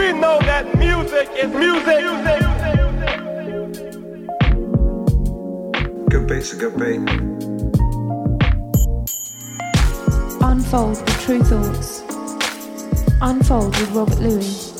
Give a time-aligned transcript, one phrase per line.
[0.00, 2.00] We know that music is music.
[6.08, 7.00] Good beats are good beat.
[10.40, 12.00] Unfold with Tru Thoughts.
[13.20, 14.72] Unfold with Robert Luis.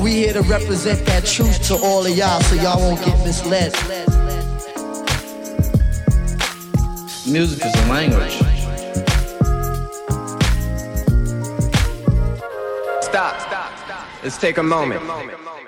[0.00, 3.74] We here to represent that truth to all of y'all so y'all won't get misled.
[7.26, 8.39] Music is a language.
[14.30, 15.02] Let's take a moment.
[15.10, 15.59] I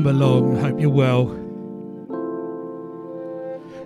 [0.00, 0.56] Welcome along.
[0.56, 1.28] Hope you're well.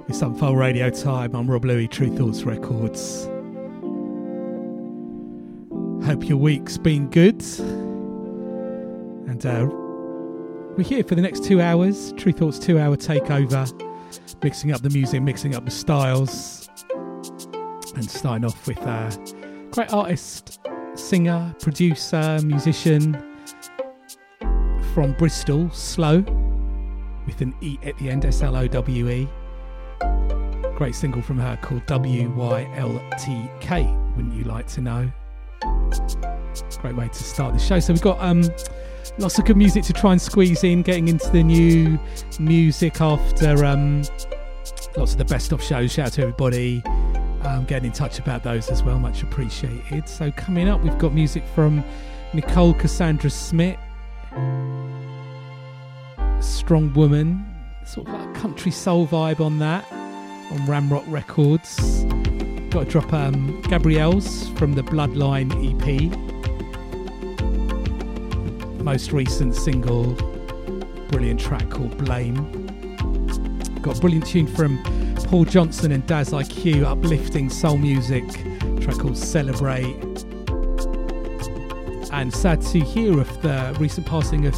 [0.07, 1.35] It's Unfold Radio time.
[1.35, 3.25] I'm Rob Luis, Tru Thoughts Records.
[6.07, 7.43] Hope your week's been good.
[9.29, 9.67] And uh,
[10.77, 12.13] we're here for the next two hours.
[12.13, 13.69] Tru Thoughts two hour takeover.
[14.41, 16.69] Mixing up the music, mixing up the styles.
[17.97, 19.11] And starting off with a uh,
[19.73, 20.61] great artist,
[20.95, 23.34] singer, producer, musician
[24.95, 26.21] from Bristol, Slow,
[27.27, 29.29] with an E at the end, S L O W E.
[30.77, 33.83] Great single from her called W Y L T K,
[34.15, 35.11] wouldn't you like to know?
[36.81, 37.81] Great way to start the show.
[37.81, 38.45] So we've got um,
[39.19, 41.99] lots of good music to try and squeeze in, getting into the new
[42.39, 44.03] music after um,
[44.97, 45.93] lots of the best of shows.
[45.93, 46.85] Shout out to everybody
[47.43, 50.09] um, getting in touch about those as well, much appreciated.
[50.09, 51.83] So coming up, we've got music from
[52.33, 53.79] Nicole Cassandra Smith
[56.41, 57.45] strong woman,
[57.85, 62.05] sort of like a country soul vibe on that, on Ramrock Records.
[62.71, 66.11] Got to drop um, Gabriels from the Bloodline EP.
[68.83, 70.15] Most recent single,
[71.11, 72.67] brilliant track called Blame.
[73.83, 74.83] Got a brilliant tune from
[75.25, 78.27] Paul Johnson and Daz-I-Kue, uplifting soul music,
[78.81, 79.95] track called Celebrate.
[82.15, 84.55] And sad to hear of the recent passing of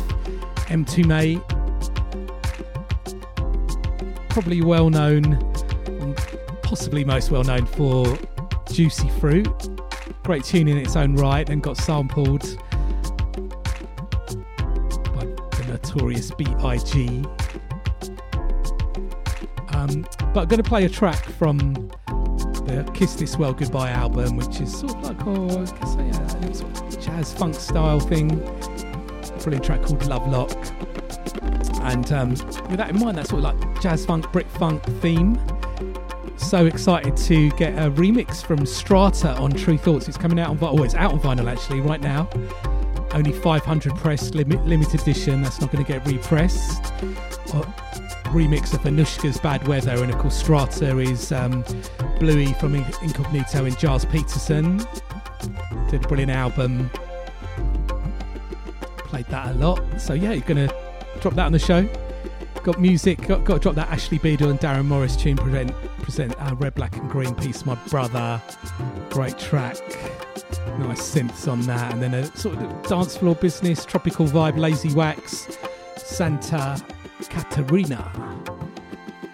[0.68, 1.42] Mtume.
[4.28, 5.42] probably well known,
[6.62, 8.18] possibly most well known for
[8.70, 9.48] Juicy Fruit.
[10.22, 12.42] Great tune in its own right and got sampled
[15.14, 17.24] by the notorious B.I.G.
[19.72, 21.72] Um, but I'm going to play a track from
[22.66, 26.52] the Kiss This World Goodbye album, which is sort of like oh, I guess, yeah,
[26.52, 28.28] sort of jazz funk style thing.
[29.42, 30.50] Brilliant track called Love Lock.
[31.82, 35.40] And um, with that in mind, that sort of like jazz funk, Brit funk theme.
[36.36, 40.08] So excited to get a remix from Strata on Tru Thoughts.
[40.08, 40.80] It's coming out on vinyl.
[40.80, 42.28] oh, it's out on vinyl actually right now.
[43.12, 45.42] Only 500 press limit, limited edition.
[45.42, 46.92] That's not going to get repressed.
[47.54, 47.62] Uh,
[48.34, 51.64] remix of Anushka's Bad Weather, and of course Strata is um,
[52.18, 54.84] Bluey from Incognito and Gilles Peterson.
[55.90, 56.90] Did a brilliant album.
[58.98, 59.80] Played that a lot.
[60.00, 60.72] So yeah, you're gonna
[61.20, 61.88] drop that on the show.
[62.62, 66.34] Got music, got, got to drop that Ashley Beedle and Darren Morris tune, present, present
[66.40, 68.42] uh, Red, Black and Green piece, my brother.
[69.10, 69.76] Great track.
[70.80, 71.92] Nice synths on that.
[71.92, 75.56] And then a sort of dance floor business, tropical vibe, lazy wax,
[75.96, 76.82] Santa
[77.28, 78.10] Catarina.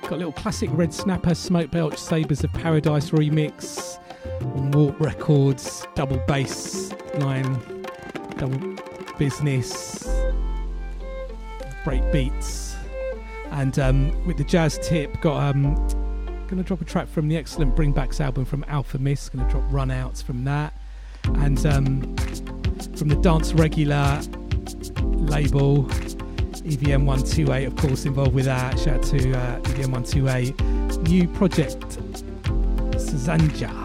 [0.02, 3.98] Got a little classic Red Snapper, Smoke Belch, Sabres of Paradise remix
[4.40, 7.60] Warp Records, double bass line,
[8.36, 8.76] double
[9.18, 10.08] business
[11.84, 12.76] break beats.
[13.50, 15.74] And um, with the jazz tip, got um,
[16.48, 19.32] gonna drop a track from the excellent Bringbacks album from Alfa Mist.
[19.32, 20.72] Gonna drop Runouts from that,
[21.24, 22.16] and um,
[22.96, 24.20] from the Dance Regular
[25.02, 25.86] label,
[26.64, 28.78] EVM 128, of course, involved with that.
[28.78, 30.60] Shout out to uh, EVM 128.
[31.02, 31.80] New project,
[32.96, 33.81] Sazanja.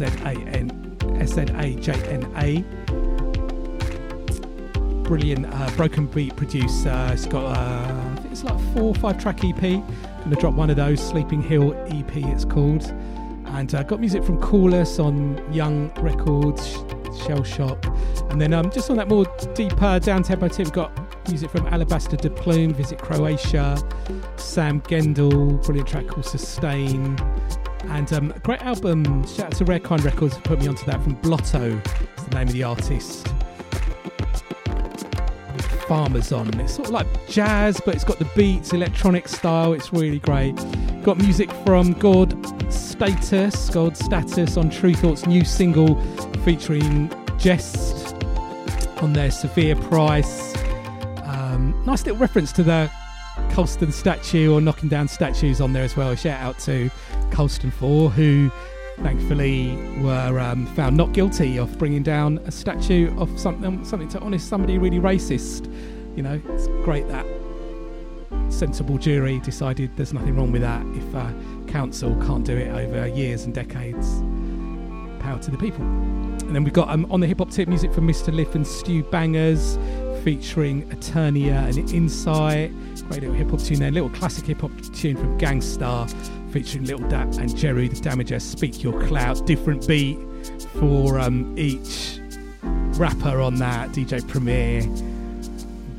[0.00, 2.64] S N A J N A
[5.06, 7.08] brilliant uh, broken beat producer.
[7.12, 9.62] It's got, uh, I think it's like four or five track EP.
[9.62, 9.84] I'm
[10.24, 12.84] Gonna drop one of those, Sleeping Hill EP, it's called.
[13.46, 16.78] And uh, got music from Coolus on Young Records,
[17.24, 17.86] Shell Shock.
[18.30, 19.24] And then um, just on that more
[19.54, 23.78] deeper down tempo tip, we've got music from Alabaster de Plume, Visit Croatia,
[24.36, 27.16] Sam Gendel, brilliant track called Sustain.
[27.88, 31.02] And um, a great album, shout out to Rare Kind Records, put me onto that
[31.02, 31.80] from Blotto,
[32.14, 33.28] it's the name of the artist.
[35.88, 36.52] Farmers on.
[36.58, 39.72] It's sort of like jazz, but it's got the beats, electronic style.
[39.72, 40.56] It's really great.
[41.04, 42.34] Got music from God
[42.72, 45.94] Status, God Status on Tru Thoughts' new single
[46.44, 48.16] featuring Jest
[49.00, 50.56] on their Severe Price.
[51.22, 52.90] Um, nice little reference to the
[53.52, 56.14] Colston statue or knocking down statues on there as well.
[56.16, 56.90] Shout out to
[57.30, 58.50] Colston 4, who
[58.98, 64.20] thankfully were um, found not guilty of bringing down a statue of something something to
[64.20, 65.66] honest somebody really racist.
[66.16, 67.26] You know, it's great that
[68.48, 71.30] sensible jury decided there's nothing wrong with that if uh,
[71.70, 74.22] council can't do it over years and decades.
[75.22, 75.82] Power to the people.
[75.84, 78.32] And then we've got um, on the hip hop tip music from Mr.
[78.32, 79.76] Lif and Stu Bangas
[80.22, 82.72] featuring Eternia and Insight.
[83.08, 83.90] Great little hip hop tune there.
[83.90, 86.08] Little classic hip hop tune from Gang Starr
[86.50, 88.40] featuring Little Dap and Jeru the Damaja.
[88.40, 89.46] Speak Your Clout.
[89.46, 90.18] Different beat
[90.78, 92.20] for um, each.
[92.98, 94.82] rapper on that, DJ Premier.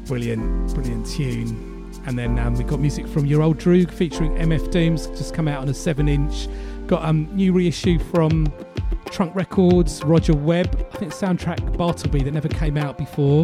[0.05, 1.91] Brilliant, brilliant tune.
[2.05, 5.47] And then um, we got music from Your Old Droog featuring MF Dooms, just come
[5.47, 6.47] out on a 7 inch.
[6.87, 8.51] Got a um, new reissue from
[9.11, 10.87] Trunk Records, Roger Webb.
[10.93, 13.43] I think soundtrack Bartleby that never came out before.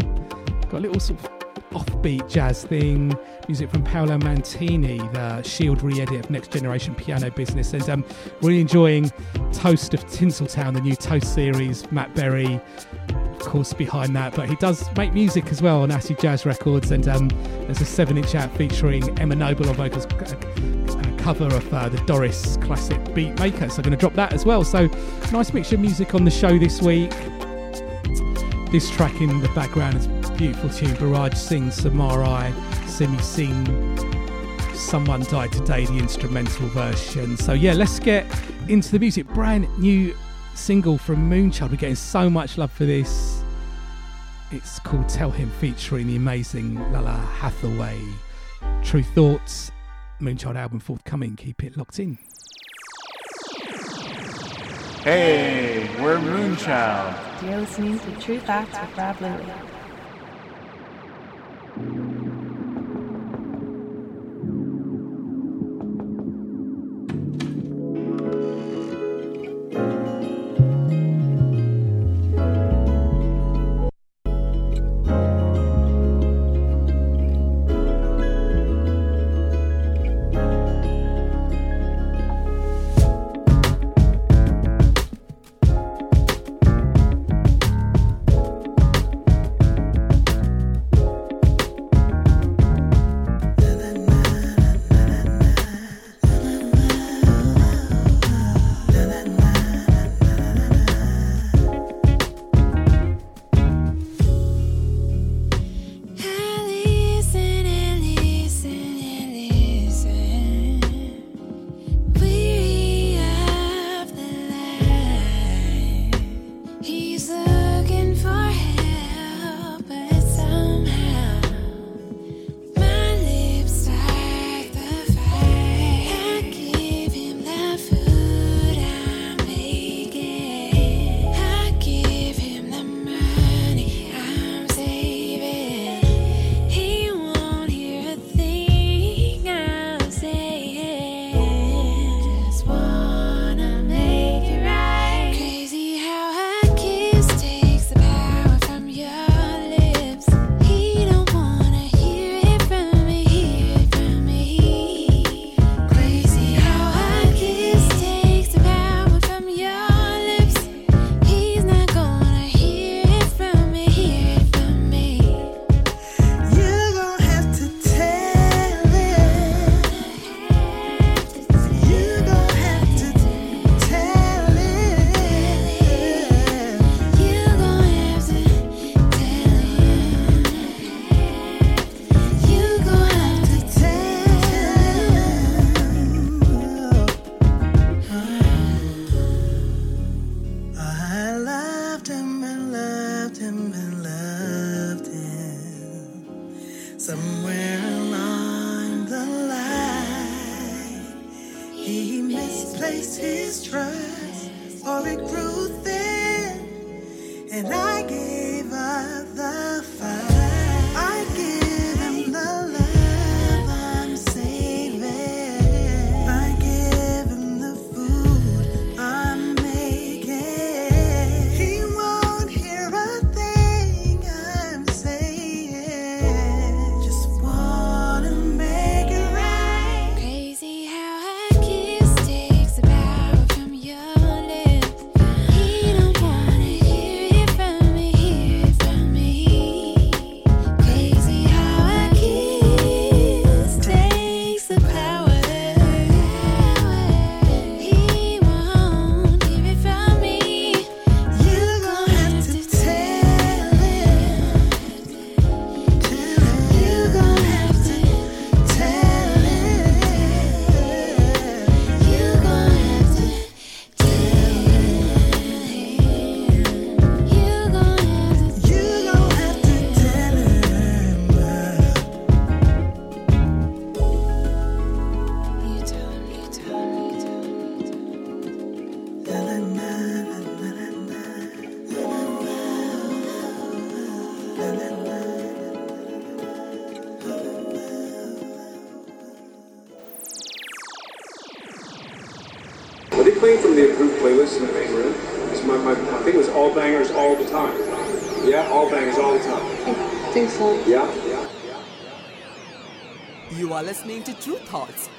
[0.70, 1.43] Got a little sort of
[1.74, 3.14] offbeat jazz thing.
[3.48, 8.06] Music from Paolo Mantini, the Shield re-edit of Next Generation Piano Business, and um,
[8.42, 9.12] really enjoying
[9.52, 11.90] Toast of Tinseltown, the new Toast series.
[11.92, 12.60] Matt Berry,
[13.10, 16.92] of course, behind that, but he does make music as well on Acid Jazz Records,
[16.92, 17.28] and um,
[17.66, 20.06] there's a seven-inch out featuring Emma Noble on vocals.
[20.06, 24.34] A cover of uh, the Doris classic Beat Maker, so I'm going to drop that
[24.34, 24.64] as well.
[24.64, 24.88] So,
[25.32, 27.12] nice mixture of music on the show this week.
[28.72, 30.94] This track in the background is beautiful tune.
[30.96, 32.54] Barrage sings Samarai,
[32.88, 33.66] Simi Sing.
[34.76, 37.38] Someone Died Today, the instrumental version.
[37.38, 38.26] So, yeah, let's get
[38.68, 39.28] into the music.
[39.28, 40.16] Brand new
[40.56, 41.72] single from Moonchild.
[41.72, 43.44] We're getting so much love for this.
[44.52, 48.00] It's called Tell Him, featuring the amazing Lalah Hathaway.
[48.84, 49.72] Tru Thoughts,
[50.22, 51.36] Moonchild album forthcoming.
[51.36, 52.18] Keep it locked in.
[55.04, 57.44] Hey, we're Moonchild.
[57.44, 59.73] You're listening to True Facts with Rob Luis.
[61.76, 62.33] Thank you.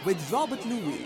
[0.04, 1.03] with Robert Luis.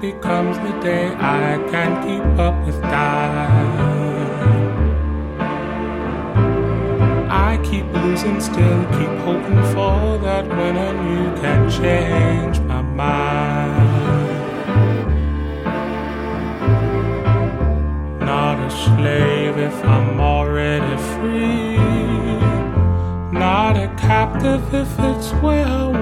[0.00, 3.94] Becomes the day I can't keep up with time.
[7.30, 14.14] I keep losing still, keep hoping for that when a you can change my mind.
[18.20, 21.76] Not a slave if I'm already free.
[23.32, 25.93] Not a captive if it's where I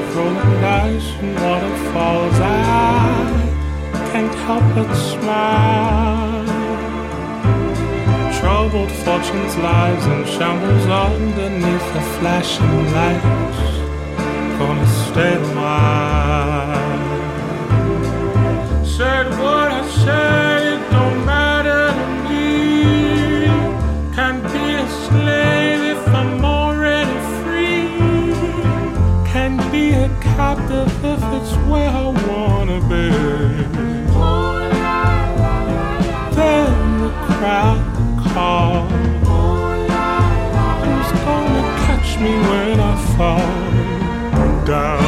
[0.00, 2.38] of rolling dice and waterfalls.
[2.40, 2.48] I
[4.10, 6.46] can't help but smile.
[8.38, 13.60] Troubled fortunes, lies, and shambles underneath the flashing lights.
[14.58, 17.00] Gonna stay a while.
[18.96, 20.39] Said what I said.
[31.42, 33.08] That's where I wanna be.
[36.36, 37.80] Then the crowd,
[38.34, 38.92] calls.
[40.84, 44.99] Who's gonna catch me when I fall down?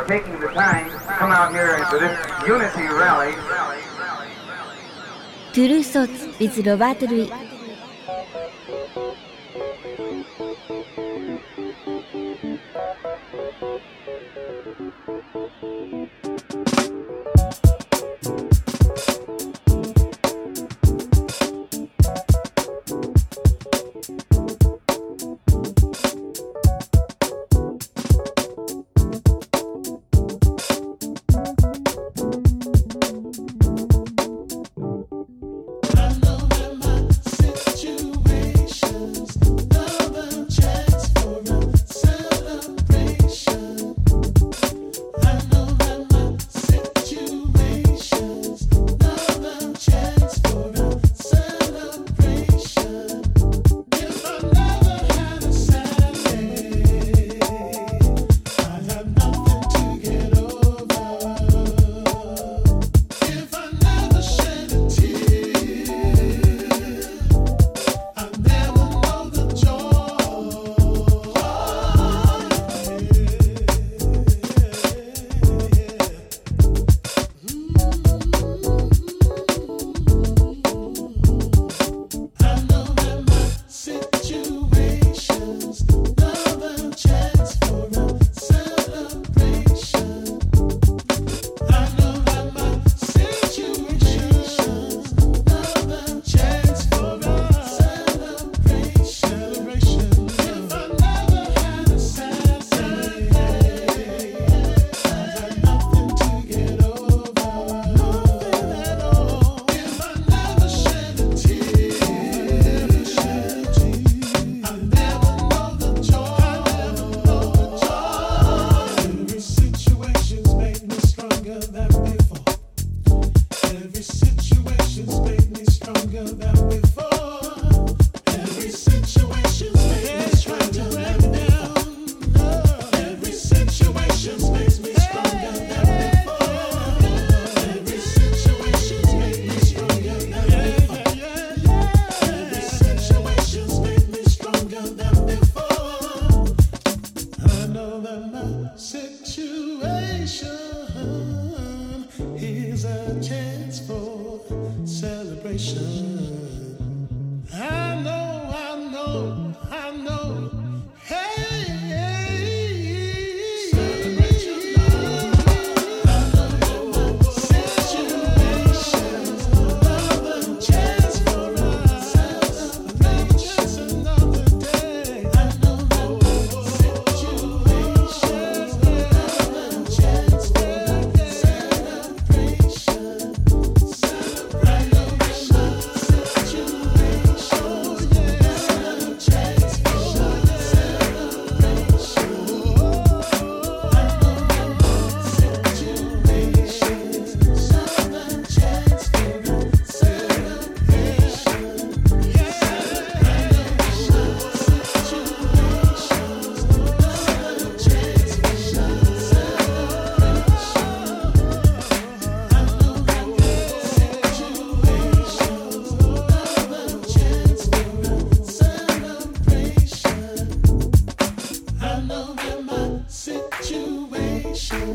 [0.00, 3.34] for taking the time to come out here to this unity rally.
[3.34, 3.48] With
[6.76, 7.59] Robert Luis.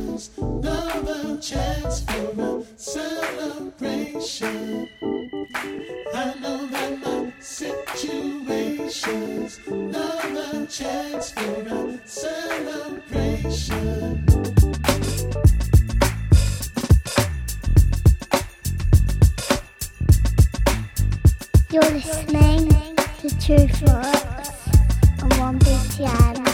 [0.05, 4.87] Another chance for a celebration.
[6.13, 7.31] Another
[10.67, 14.25] chance for a celebration.
[21.71, 22.69] You're listening
[23.21, 24.67] to Tru Thoughts
[25.21, 26.37] on 1BTN.
[26.37, 26.44] You're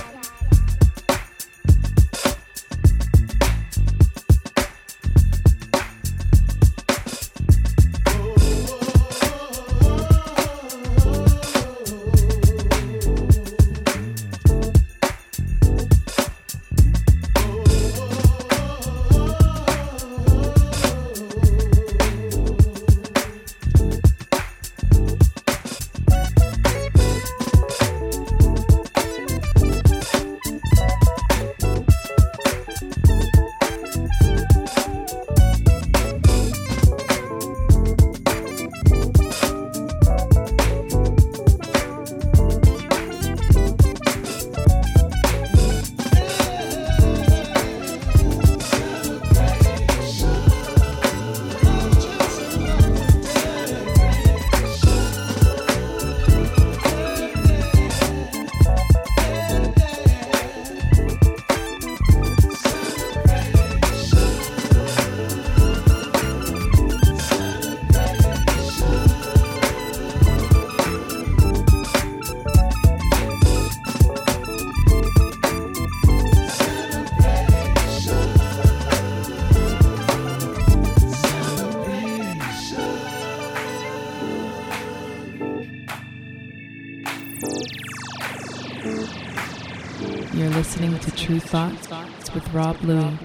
[92.53, 93.20] Rob Luis.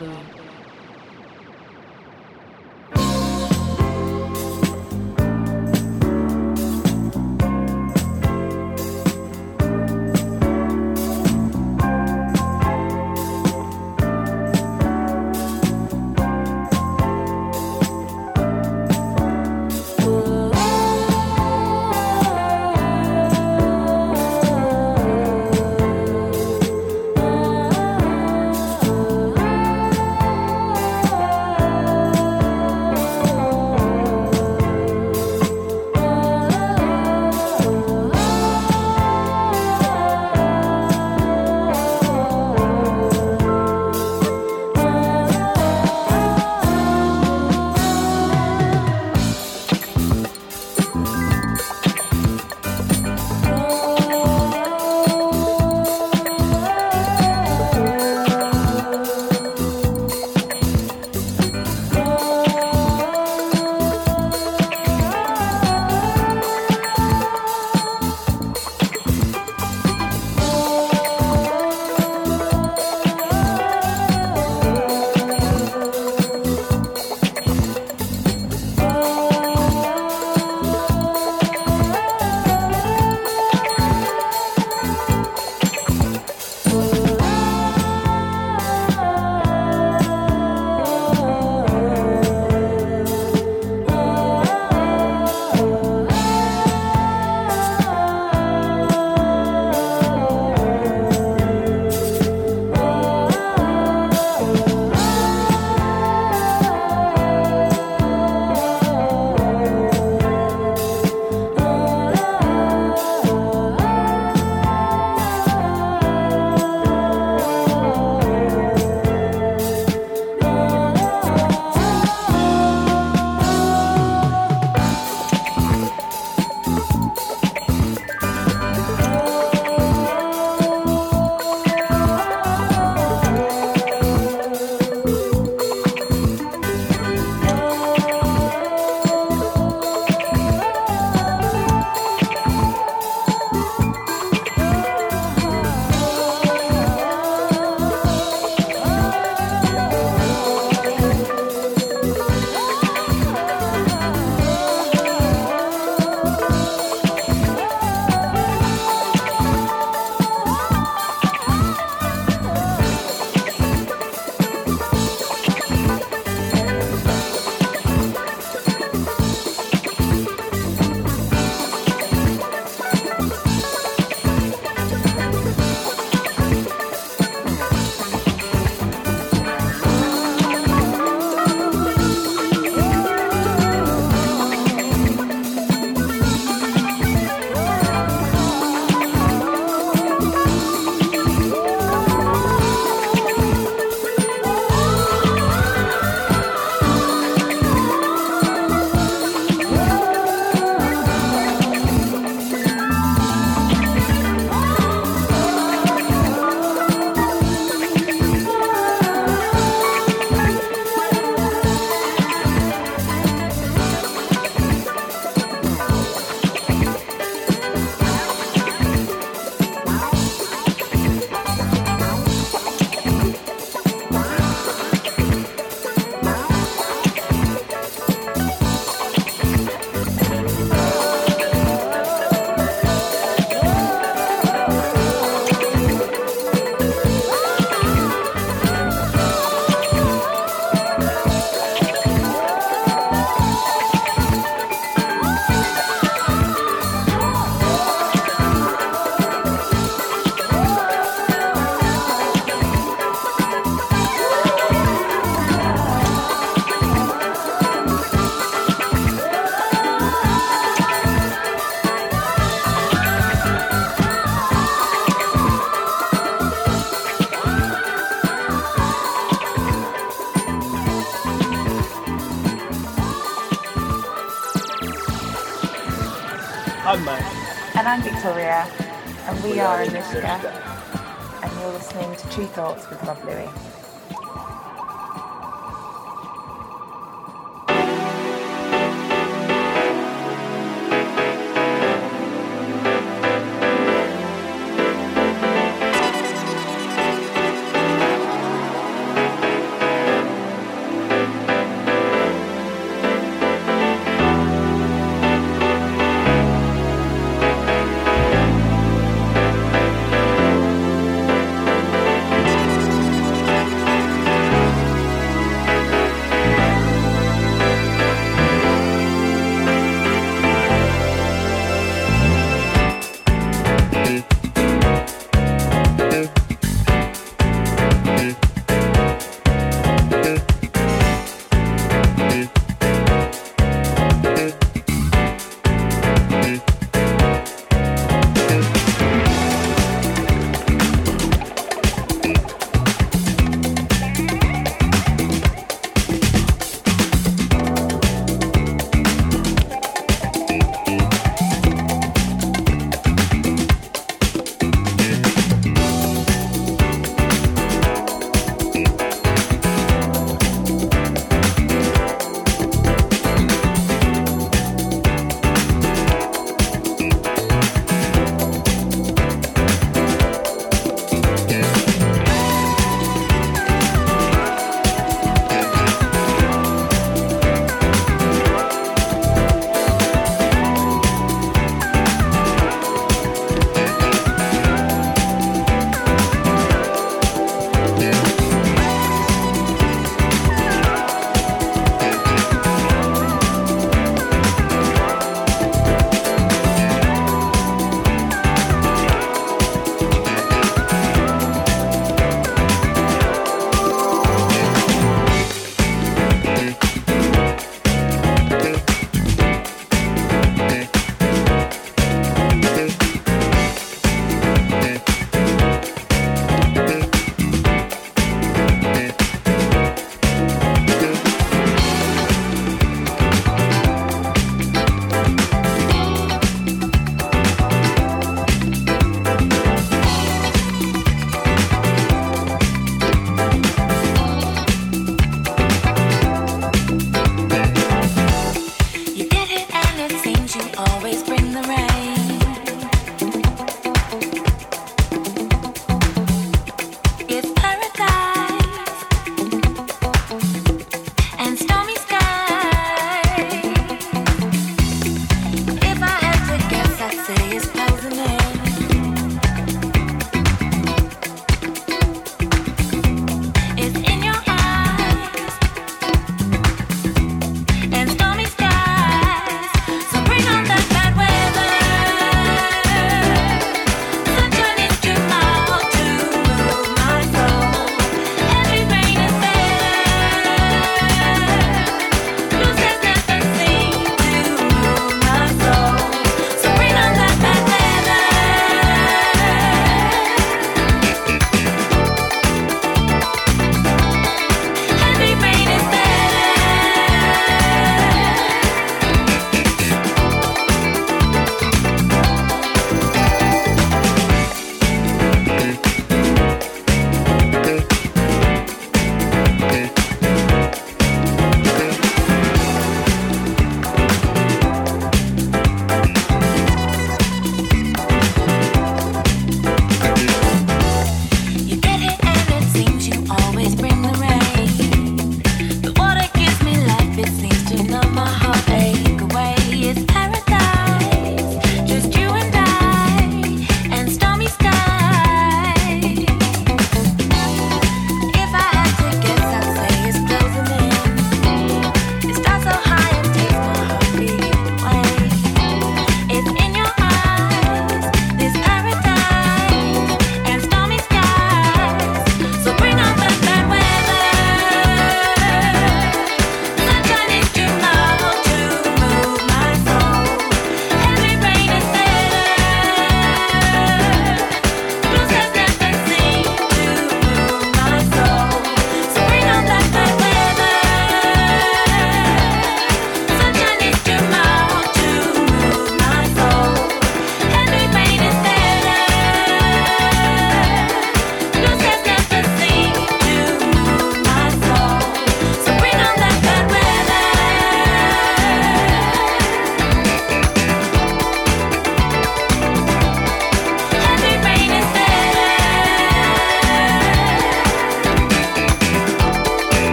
[280.21, 281.43] Anushka.
[281.43, 283.56] And you're listening to Tru Thoughts with Rob Luis.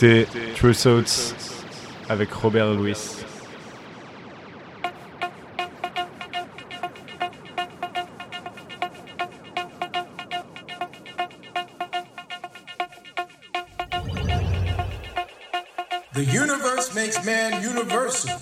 [0.00, 1.34] Écoutez Tru Thoughts
[2.08, 3.16] avec Robert Luis.
[16.14, 18.38] The universe makes man universal.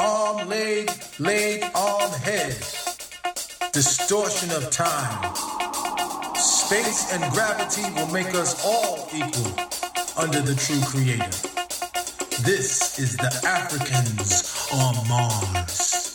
[0.00, 0.90] Arm, leg,
[1.20, 2.56] leg, arm, head.
[3.72, 5.34] Distortion of time.
[6.34, 9.69] Space and gravity will make us all equal
[10.20, 11.24] under the true creator.
[12.44, 16.10] This is the Africans on Mars.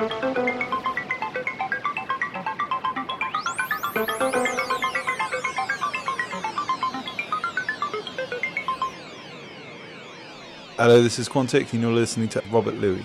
[0.00, 0.08] Hello,
[11.02, 13.04] this is Quantic, and you're listening to Robert Luis.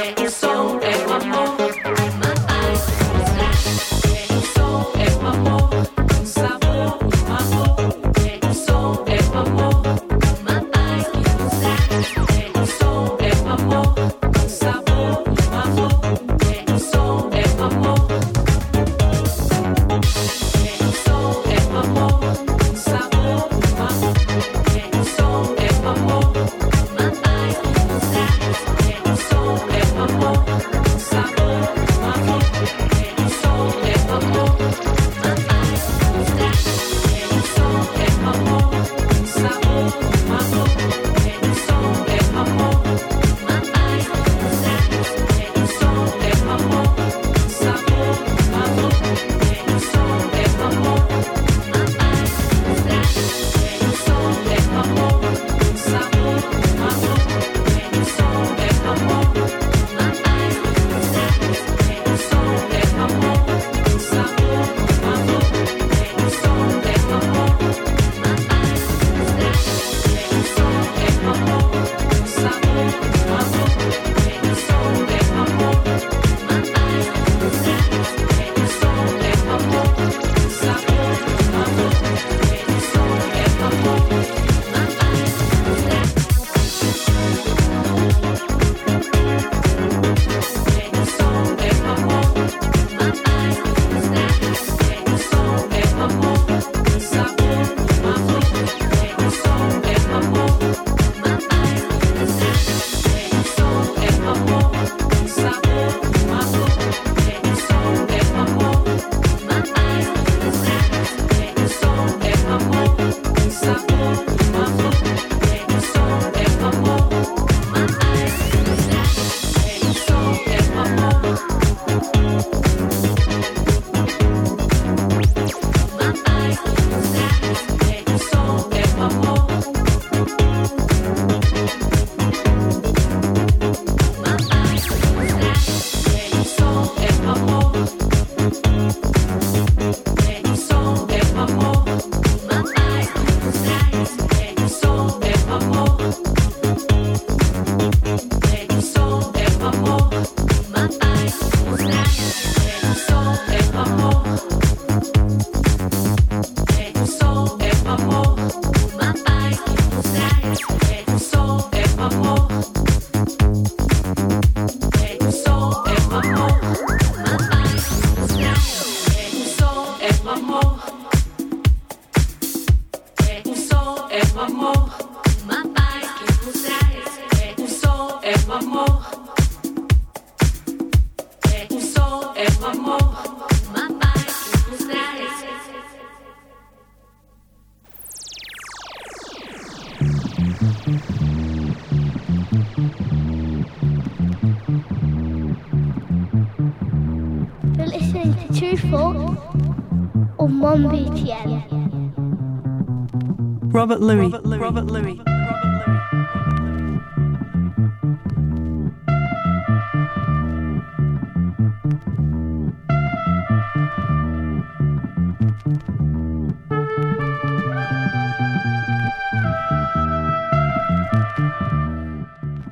[204.21, 204.61] Robert Luis.
[204.61, 205.19] Robert Luis.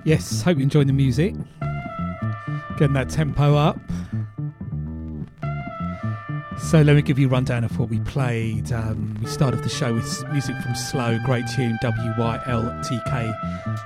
[0.04, 1.36] Yes, hope you enjoyed the music.
[2.78, 3.80] Getting that tempo up.
[6.70, 8.72] So let me give you a rundown of what we played.
[8.72, 13.00] Um, we started the show with music from Slow, great tune, W Y L T
[13.08, 13.34] K,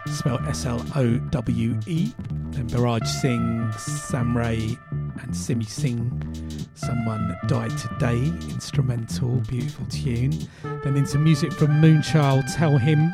[0.07, 2.11] spelled S L O W E.
[2.49, 6.11] Then Barrage Singh, Sam Ray, and Simi Singh.
[6.75, 10.33] Someone Died Today, instrumental, beautiful tune.
[10.83, 13.13] Then into music from Moonchild, Tell Him,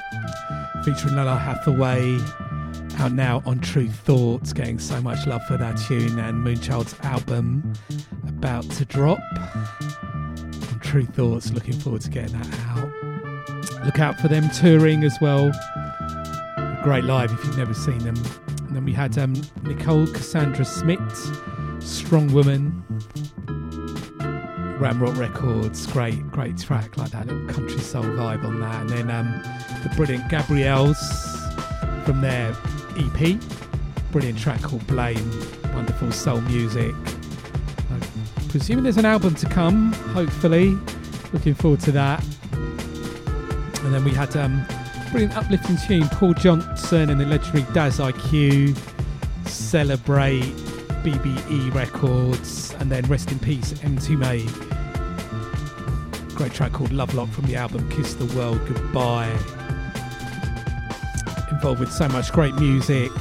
[0.83, 2.17] featuring Lalah Hathaway,
[2.99, 7.73] out now on Tru Thoughts, getting so much love for that tune, and Moonchild's album
[8.39, 9.19] about to drop
[9.61, 11.51] on Tru Thoughts.
[11.51, 13.83] Looking forward to getting that out.
[13.83, 15.51] Look out for them touring as well.
[16.81, 18.15] Great live if you've never seen them.
[18.59, 19.33] And then we had um,
[19.63, 22.81] Nicole Cassandra Smith, Strong Woman,
[24.79, 28.81] Ramrock Records, great, great track like that little country soul vibe on that.
[28.83, 29.41] And then um,
[29.83, 30.95] the brilliant Gabriels
[32.05, 32.55] from their
[32.95, 33.37] EP,
[34.13, 35.29] brilliant track called Blame,
[35.73, 36.95] wonderful soul music.
[38.49, 40.75] Presuming there's an album to come, hopefully.
[41.33, 42.23] Looking forward to that.
[42.51, 44.65] And then we had um,
[45.11, 48.75] brilliant uplifting tune, Paul Johnson and the legendary Daz-I-Kue,
[49.45, 50.41] Celebrate,
[51.03, 54.47] BBE Records, and then Rest in Peace, Mtume.
[56.35, 59.29] Great track called Love Lock from the album Kiss the World Goodbye.
[61.51, 63.11] Involved with so much great music.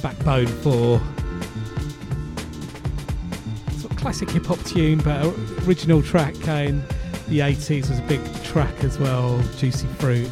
[0.00, 0.98] Backbone for
[4.08, 5.22] classic hip hop tune, but
[5.66, 6.80] original track in
[7.28, 9.38] the 80s was a big track as well.
[9.58, 10.30] Juicy Fruit.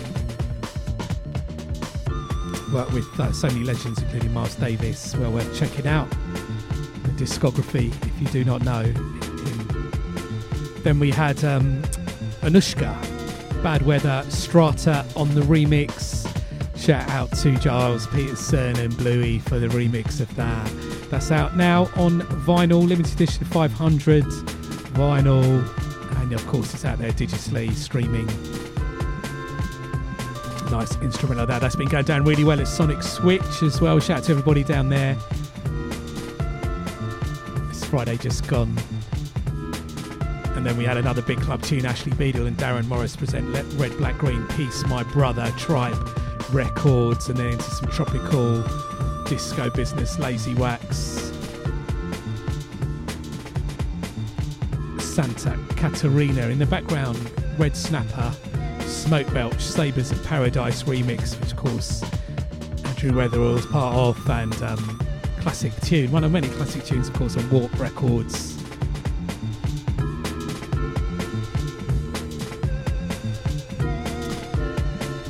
[2.72, 5.14] Worked with uh, so many legends, including Miles Davis.
[5.16, 6.08] Well worth checking out
[7.02, 8.84] the discography if you do not know.
[10.82, 11.82] Then we had um,
[12.40, 16.26] Anushka, Bad Weather, STR4TA on the remix.
[16.78, 20.85] Shout out to Gilles Peterson and Bluey for the remix of that.
[21.10, 27.12] That's out now on vinyl, limited edition 500 vinyl, and of course it's out there
[27.12, 28.26] digitally streaming.
[30.70, 31.60] Nice instrument like that.
[31.60, 34.00] That's been going down really well at Sonic Switch as well.
[34.00, 35.16] Shout out to everybody down there.
[37.70, 38.76] It's Friday just gone.
[40.56, 41.86] And then we had another big club tune.
[41.86, 43.48] Ashley Beadle and Darren Morris present
[43.78, 45.96] Red, Black, Green, Peace, My Brother, Tribe
[46.50, 48.64] Records, and then into some tropical
[49.26, 51.32] disco business, Lazy Wax.
[54.98, 57.18] Santa Catarina in the background,
[57.58, 58.32] Red Snapper,
[58.82, 62.02] Smoke Belch, Sabres of Paradise remix, which of course
[62.84, 65.06] Andrew Weatherall was part of, and um,
[65.40, 68.55] classic tune, one of many classic tunes, of course, on Warp Records.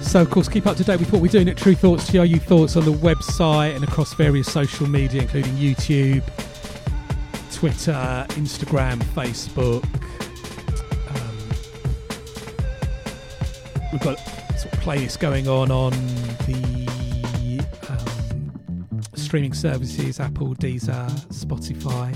[0.06, 2.38] So, of course, keep up to date with what we're doing at Tru Thoughts, TRU
[2.38, 6.22] Thoughts on the website and across various social media, including YouTube,
[7.52, 9.84] Twitter, Instagram, Facebook.
[11.10, 11.38] Um,
[13.92, 14.16] we've got
[14.56, 15.90] sort of playlists going on on
[16.46, 22.14] the um, streaming services Apple, Deezer, Spotify.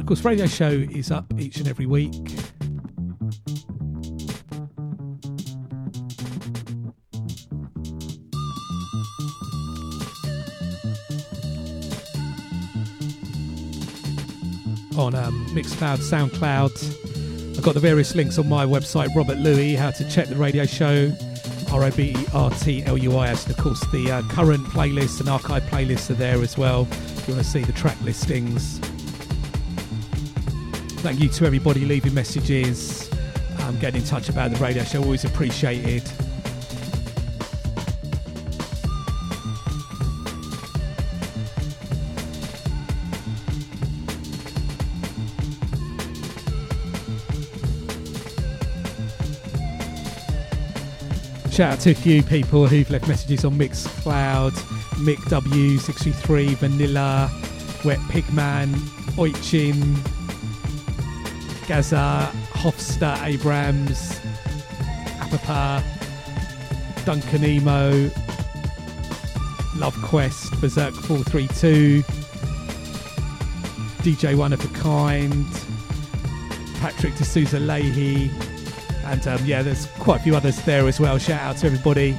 [0.00, 2.12] Of course, radio show is up each and every week.
[14.96, 17.56] On um, Mixcloud, SoundCloud.
[17.56, 20.66] I've got the various links on my website, Robert Luis, how to check the radio
[20.66, 21.10] show,
[21.72, 23.46] R O B E R T L U I S.
[23.46, 26.86] And of course, the uh, current playlists and archive playlists are there as well.
[26.90, 28.78] If you want to see the track listings.
[31.00, 33.10] Thank you to everybody leaving messages,
[33.60, 35.02] um, getting in touch about the radio show.
[35.02, 36.02] Always appreciated.
[51.52, 54.52] Shout out to a few people who've left messages on Mixcloud,
[55.04, 57.30] Mick W633, Vanilla,
[57.84, 58.72] Wet Pigman,
[59.18, 59.98] Oichin,
[61.68, 64.18] Gaza, Hofster, Abrams,
[65.18, 65.84] Apapa,
[67.04, 68.10] Duncan Emo,
[69.76, 72.02] Love Quest, Berserk 432,
[73.98, 75.46] DJ One of a Kind,
[76.80, 78.30] Patrick D'Souza Leahy,
[79.12, 81.18] and um, yeah, there's quite a few others there as well.
[81.18, 82.16] Shout out to everybody.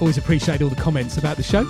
[0.00, 1.68] Always appreciate all the comments about the show.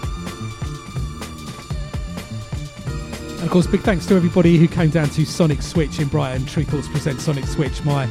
[3.33, 6.47] And of course, big thanks to everybody who came down to Sonic Switch in Brighton.
[6.47, 8.09] Tru Thoughts Sonic Switch, my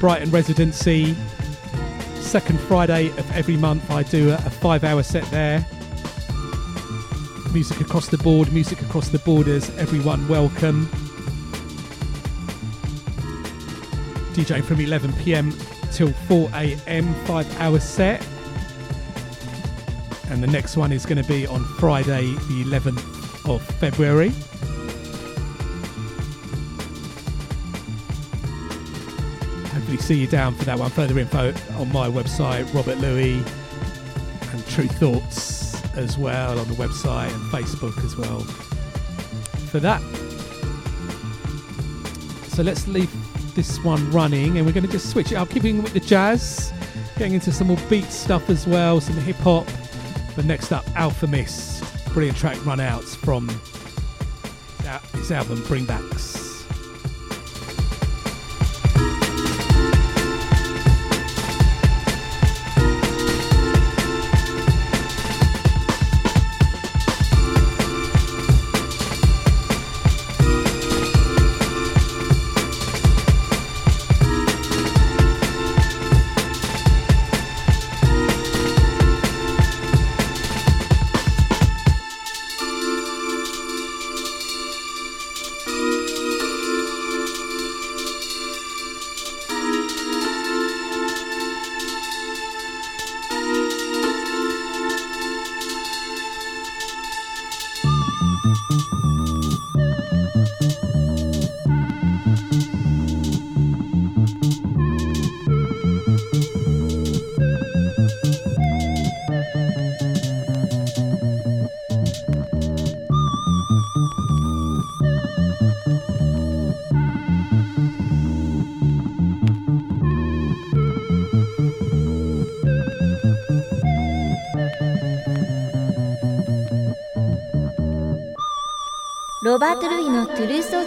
[0.00, 1.14] Brighton residency.
[2.16, 5.64] Second Friday of every month, I do a, a five hour set there.
[7.52, 10.90] Music across the board, music across the borders, everyone welcome.
[14.34, 15.56] DJ from 11 pm
[15.92, 18.26] till 4 am, five hour set.
[20.28, 24.30] And the next one is going to be on Friday, the 11th of February.
[29.70, 30.90] Hopefully, see you down for that one.
[30.90, 33.46] Further info on my website, Robert Luis,
[34.50, 38.40] and Tru Thoughts as well on the website and Facebook as well
[39.70, 40.00] for that.
[42.48, 43.12] So let's leave
[43.54, 46.72] this one running and we're going to just switch it up, keeping with the jazz,
[47.16, 49.66] getting into some more beat stuff as well, some hip hop.
[50.36, 53.46] But next up, Alfa Mist, brilliant track Run Outs from
[54.82, 56.33] that, his album Bring Backs.
[56.33, 56.33] ロ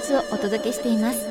[0.08, 1.27] ス・をお届けしています。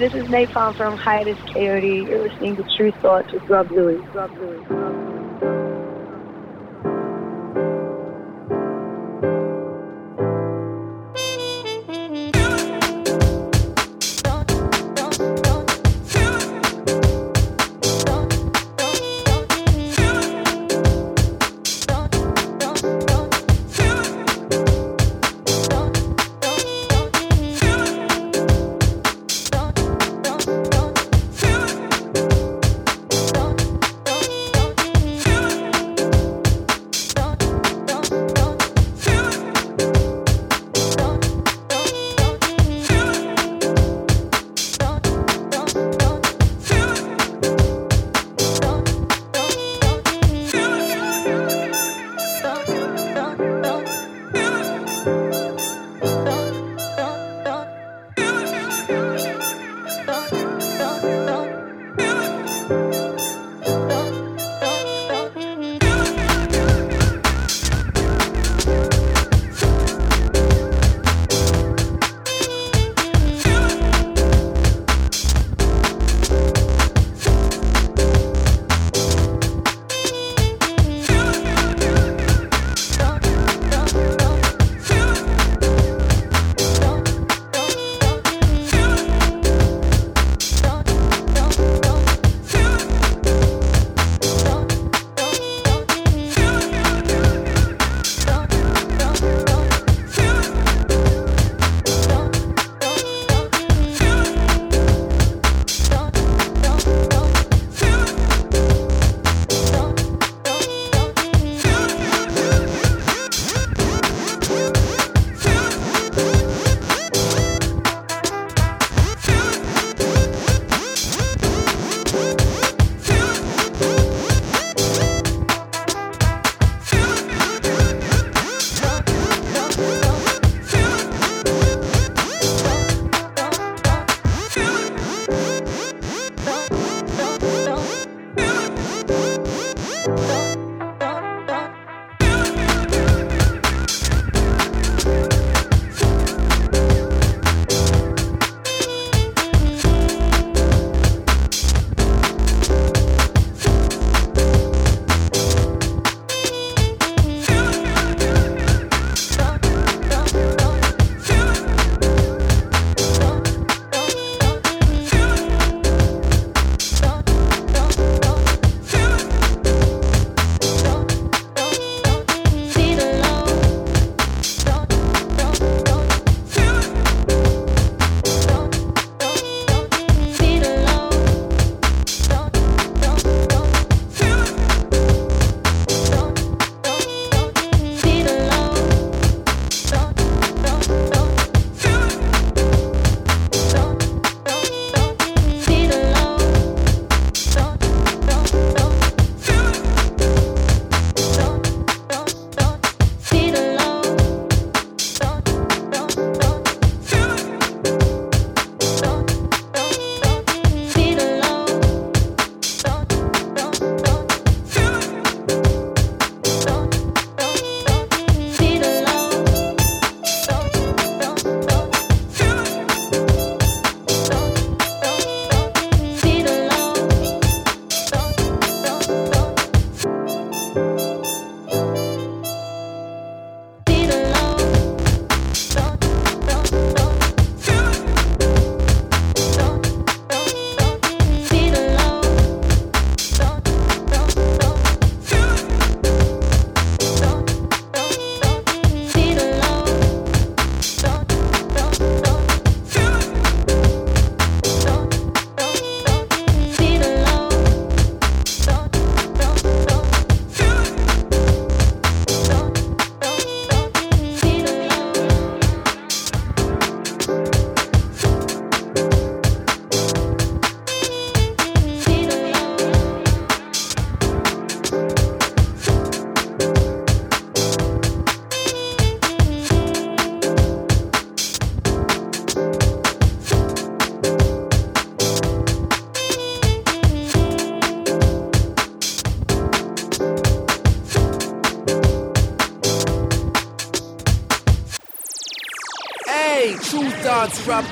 [0.00, 2.08] This is Napalm from Hiatus Kaiyote.
[2.08, 4.00] You're listening to Tru Thoughts with Rob Luis.
[4.14, 4.79] Rob Luis.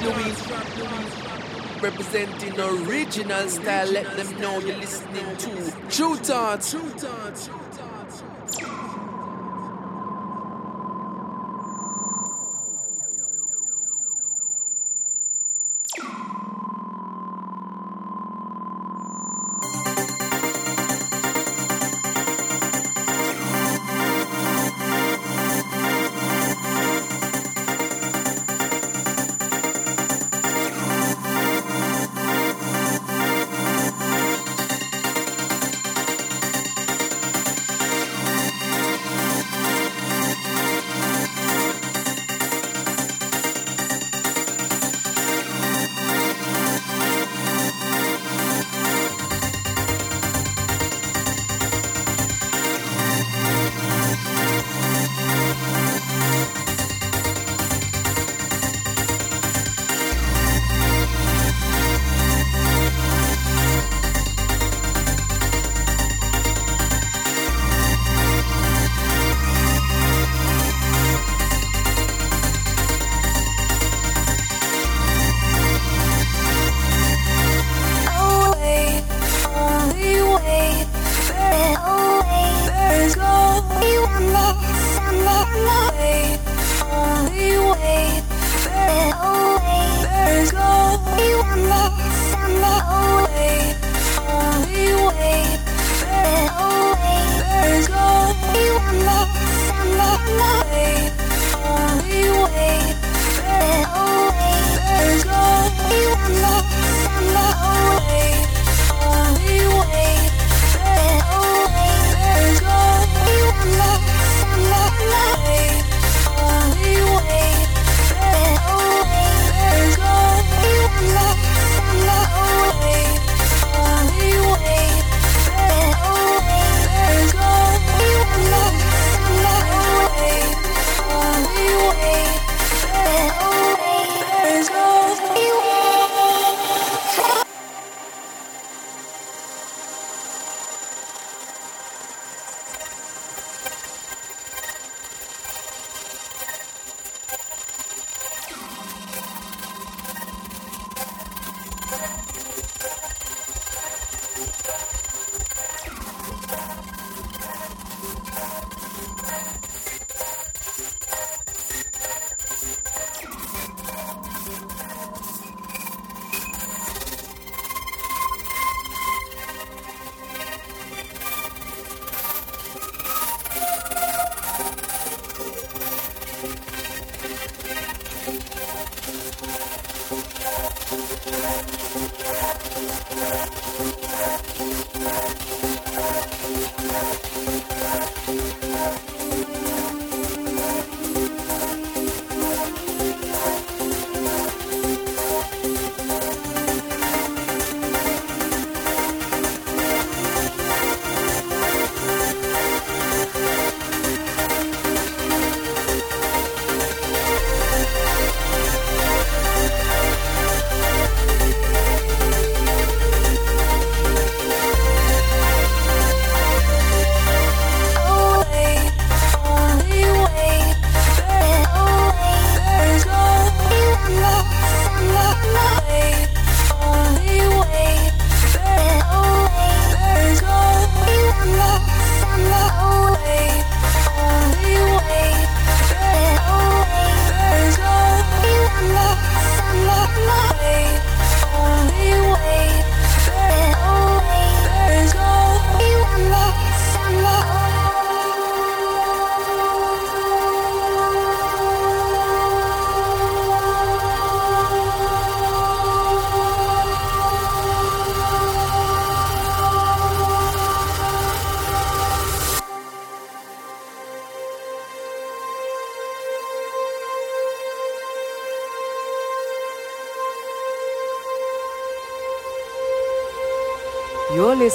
[0.02, 1.82] Luis.
[1.82, 6.74] Representing original style, let them know you're listening to Tru Thoughts.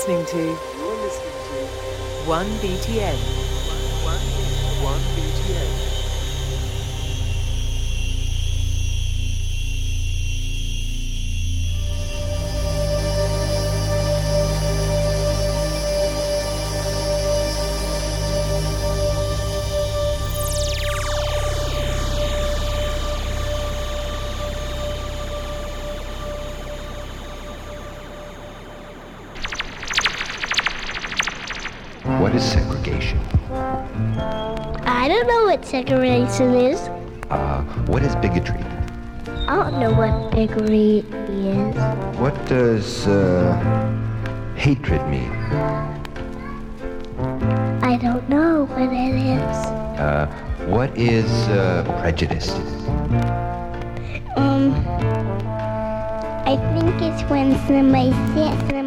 [0.06, 0.53] listening to
[32.34, 33.20] What is segregation?
[33.52, 36.80] I don't know what segregation is.
[37.30, 38.58] Uh, what is bigotry?
[39.48, 41.76] I don't know what bigotry is.
[42.18, 43.54] What does uh,
[44.56, 45.32] hatred mean?
[47.84, 49.58] I don't know what it is.
[50.02, 50.26] Uh,
[50.66, 52.50] what is uh, prejudice?
[54.36, 54.74] Um,
[56.50, 58.83] I think it's when somebody says, somebody says,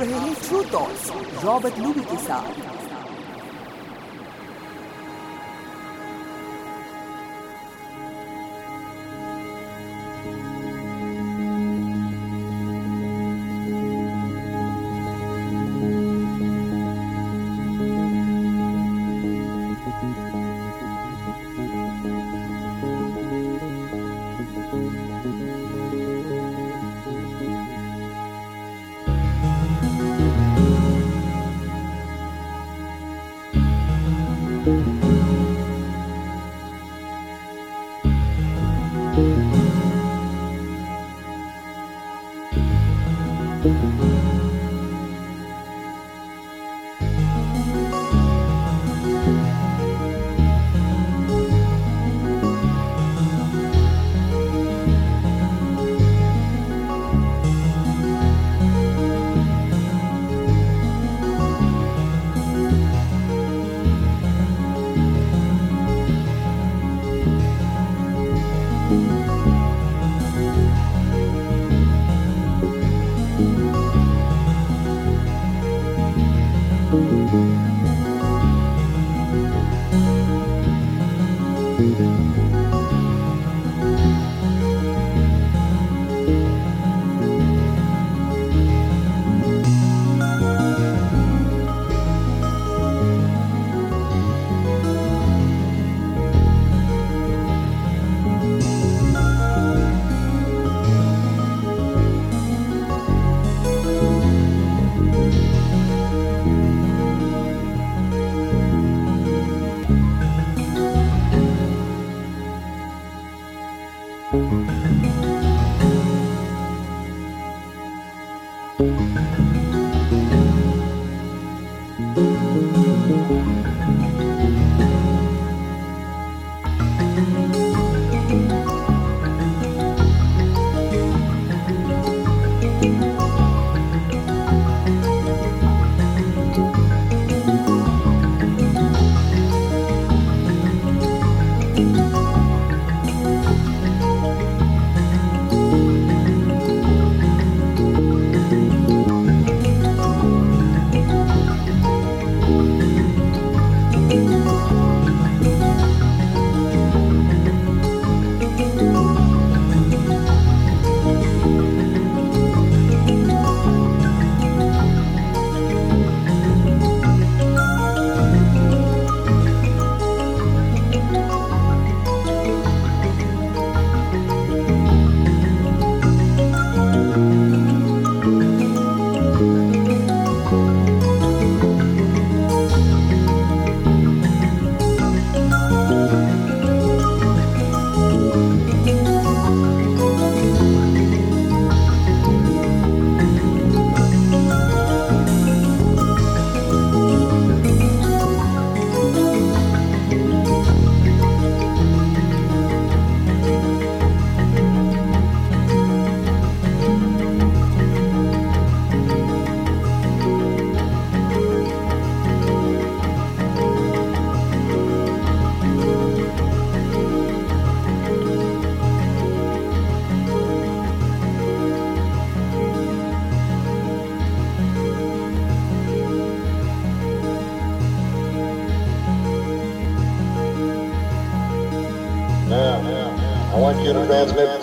[0.00, 1.10] रहे हैं true thoughts
[1.44, 2.59] Robert Luby के साथ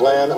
[0.07, 0.36] land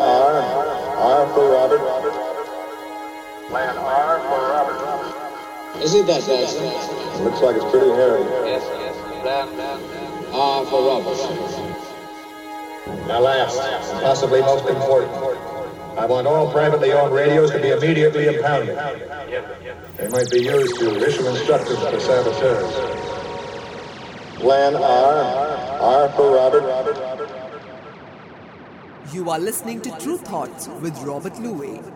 [29.60, 31.89] listening to Tru Thoughts with Robert Luis.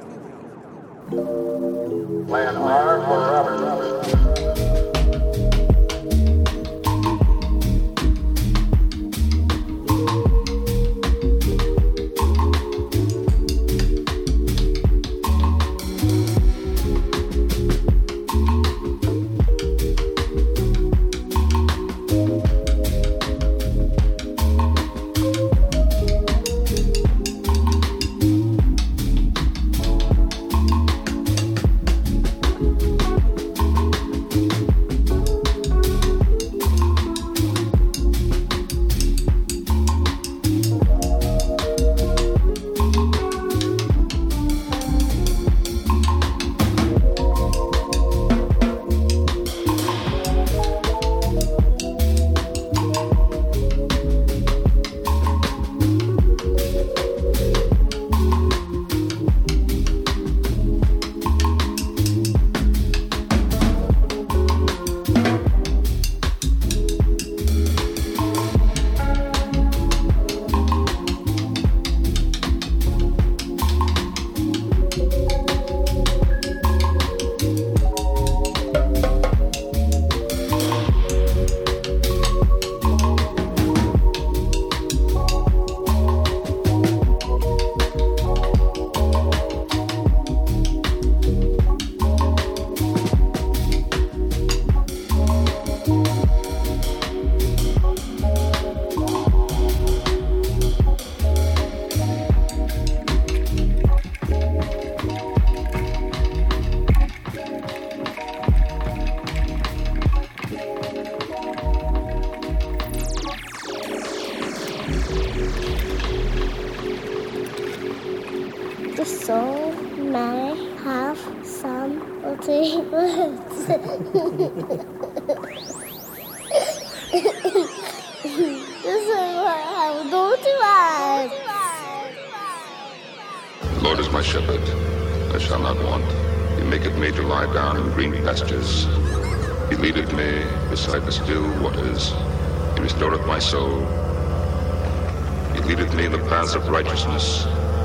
[146.53, 147.43] Paths of righteousness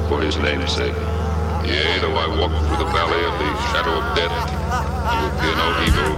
[0.09, 0.95] for his name's sake.
[1.65, 5.57] Yea, though I walk through the valley of the shadow of death, I will fear
[5.57, 6.13] no evil.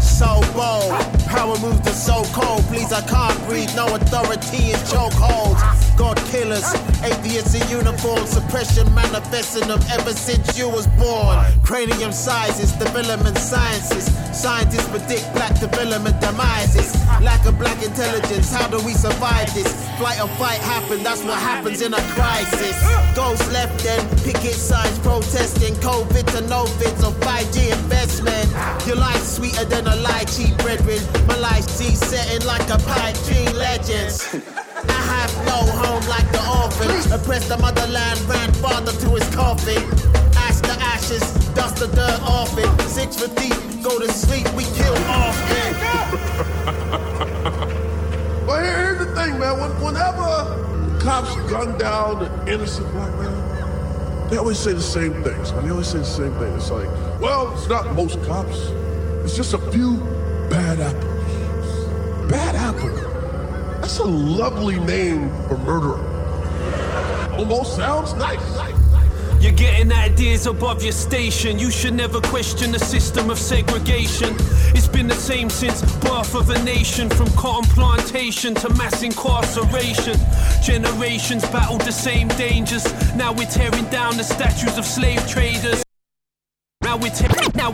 [0.00, 0.92] So bold,
[1.26, 2.62] power moves the so cold.
[2.64, 3.74] Please, I can't breathe.
[3.74, 5.60] No authority in chokeholds.
[5.96, 11.44] God killers, atheists in uniform, suppression manifesting them ever since you was born.
[11.62, 14.06] Cranium sizes, development sciences.
[14.32, 17.03] Scientists predict black development demises.
[17.24, 19.72] Lack of black intelligence, how do we survive this?
[19.98, 22.76] Flight or fight happen, that's what happens in a crisis.
[23.16, 28.48] Ghosts left then, picket signs protesting COVID to no fits or 5G investment.
[28.86, 31.00] Your life's sweeter than a lychee, brethren.
[31.26, 34.22] My life's sea setting like a pipe dream legends.
[34.88, 36.90] I have no home like the orphan.
[37.12, 39.82] Oppressed the motherland, ran father to his coffin.
[40.36, 41.22] Ash the ashes,
[41.54, 42.68] dust the dirt off it.
[42.88, 45.72] Six foot deep, go to sleep, we kill often.
[48.46, 49.58] Well, here- here's the thing, man.
[49.60, 55.52] When, whenever cops gun down an innocent black man, they always say the same things.
[55.52, 55.64] Man.
[55.64, 56.54] They always say the same thing.
[56.54, 56.88] It's like,
[57.20, 58.58] well, it's not most cops.
[59.24, 59.98] It's just a few
[60.50, 62.30] bad apples.
[62.30, 63.14] Bad apple.
[63.80, 66.00] That's a lovely name for murderer.
[67.38, 68.74] Almost sounds nice.
[69.42, 71.58] You're getting ideas above your station.
[71.58, 74.34] You should never question the system of segregation.
[74.74, 80.16] It's been the same since birth of a nation, from cotton plantation to mass incarceration.
[80.62, 82.84] Generations battled the same dangers.
[83.14, 85.82] Now we're tearing down the statues of slave traders.
[86.82, 87.70] Now we're tearing now,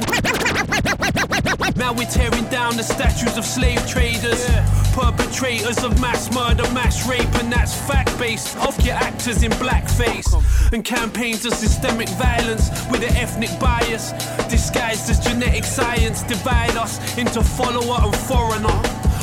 [1.77, 4.45] now we're tearing down the statues of slave traders,
[4.93, 8.57] perpetrators of mass murder, mass rape, and that's fact based.
[8.59, 10.29] Off your actors in blackface
[10.73, 14.13] and campaigns of systemic violence with an ethnic bias,
[14.49, 18.79] disguised as genetic science, divide us into follower and foreigner.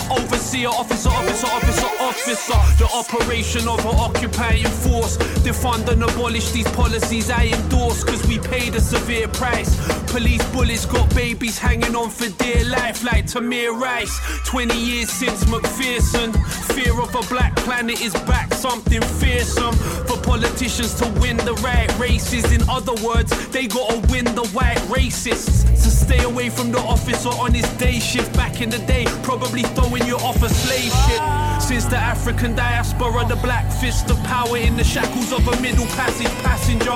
[0.09, 2.59] Overseer, officer, officer, officer, officer.
[2.81, 5.17] The operation of an occupying force.
[5.45, 9.75] Defund and abolish these policies I endorse, cause we paid a severe price.
[10.07, 14.19] Police bullets got babies hanging on for dear life, like Tamir Rice.
[14.45, 16.33] 20 years since McPherson.
[16.73, 19.75] Fear of a black planet is back, something fearsome.
[20.07, 22.51] For politicians to win the right races.
[22.51, 25.67] In other words, they gotta win the white racists.
[25.77, 28.33] So stay away from the office or on his day shift.
[28.35, 31.21] Back in the day, probably throwing you off a slave ship.
[31.61, 35.85] Since the African diaspora, the black fist of power in the shackles of a middle
[35.97, 36.95] passage passenger.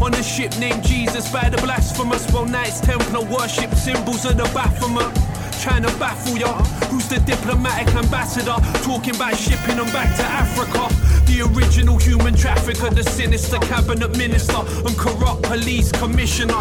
[0.00, 4.44] On a ship named Jesus by the blasphemous, well, Knights Templar worship symbols of the
[4.54, 5.31] Baphomet.
[5.62, 6.52] Trying to baffle ya.
[6.90, 8.56] Who's the diplomatic ambassador?
[8.82, 10.92] Talking about shipping them back to Africa.
[11.30, 16.60] The original human trafficker, the sinister cabinet minister, and corrupt police commissioner.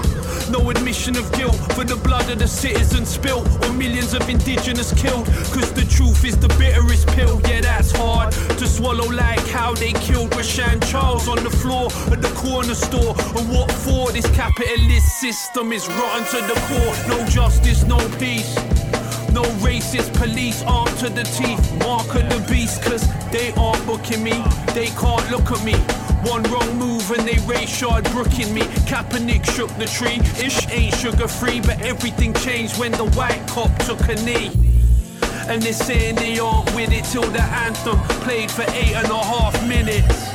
[0.51, 4.93] No admission of guilt for the blood of the citizens spilt, or millions of indigenous
[4.93, 5.25] killed.
[5.49, 9.93] Cause the truth is the bitterest pill, yeah, that's hard to swallow, like how they
[9.93, 13.15] killed Rashan Charles on the floor at the corner store.
[13.35, 14.11] And what for?
[14.11, 17.17] This capitalist system is rotten to the core.
[17.17, 18.55] No justice, no peace.
[19.31, 21.61] No racist police armed to the teeth.
[21.79, 24.43] Mark of the beast, cause they aren't booking me.
[24.73, 25.75] They can't look at me.
[26.29, 28.61] One wrong move and they Rayshard brooking me.
[28.89, 30.19] Kaepernick shook the tree.
[30.43, 34.51] Ish ain't sugar free, but everything changed when the white cop took a knee.
[35.47, 39.23] And they're saying they aren't with it till the anthem played for eight and a
[39.23, 40.30] half minutes.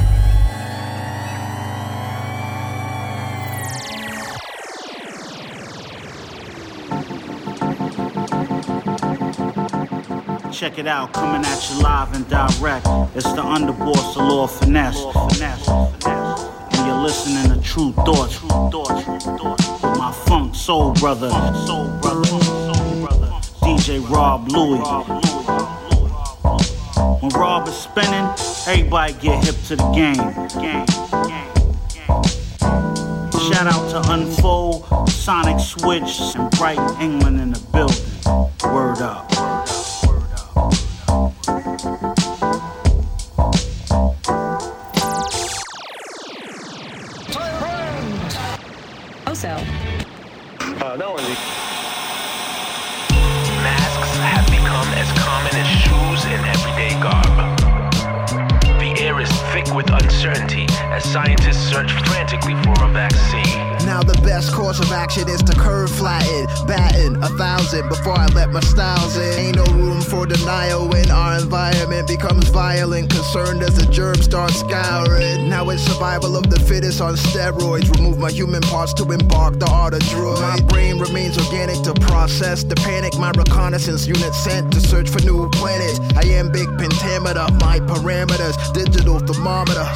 [10.66, 12.88] Check it out, coming at you live and direct.
[13.14, 15.00] It's the underboss, the Lord Finesse.
[16.74, 18.42] And you're listening to Tru Thoughts.
[18.42, 21.30] With my funk soul brother.
[21.30, 22.26] Soul brother.
[23.62, 24.80] DJ Rob Luis.
[27.22, 28.28] When Rob is spinning,
[28.66, 30.16] everybody get hip to the game.
[30.60, 30.84] Game.
[31.28, 31.56] game.
[33.52, 38.74] Shout out to Unfold, Sonic Switch, and Brighton, England in the building.
[38.74, 39.35] Word up.
[50.86, 51.20] Uh, that one.
[53.60, 57.65] Masks have become as common as shoes in everyday garb
[59.56, 63.66] with uncertainty as scientists search frantically for a vaccine.
[63.86, 68.26] Now the best course of action is to curve flatten, batten a thousand before I
[68.34, 69.32] let my styles in.
[69.32, 73.08] Ain't no room for denial when our environment becomes violent.
[73.08, 75.48] Concerned as the germs start scouring.
[75.48, 77.88] Now it's survival of the fittest on steroids.
[77.96, 80.42] Remove my human parts to embark the art of droid.
[80.42, 83.16] My brain remains organic to process the panic.
[83.16, 85.98] My reconnaissance unit sent to search for new planets.
[86.14, 89.18] I am big pentameter, my parameters digital.
[89.20, 89.86] The thermometer,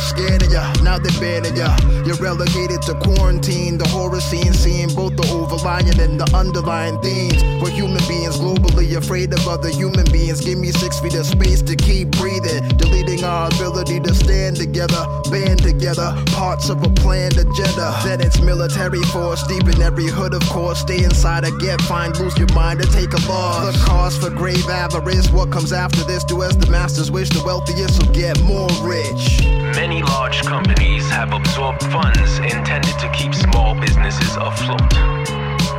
[0.45, 0.73] of ya.
[0.83, 1.77] Now they're banning ya.
[2.07, 3.79] You're relegated to quarantine.
[3.79, 7.43] The horror scene, seeing both the overlying and the underlying themes.
[7.61, 10.41] We're human beings globally afraid of other human beings.
[10.41, 12.69] Give me six feet of space to keep breathing.
[12.79, 16.15] Deleting our ability to stand together, band together.
[16.31, 17.95] Parts of a planned agenda.
[18.05, 20.81] Then it's military force deep in every hood, of course.
[20.81, 22.19] Stay inside or get fined.
[22.21, 23.67] Lose your mind or take a loss.
[23.67, 25.29] The cost for grave avarice.
[25.31, 26.23] What comes after this?
[26.25, 27.31] Do as the masters wish.
[27.31, 29.40] The wealthiest will get more rich.
[29.75, 34.93] Many large companies have absorbed funds intended to keep small businesses afloat.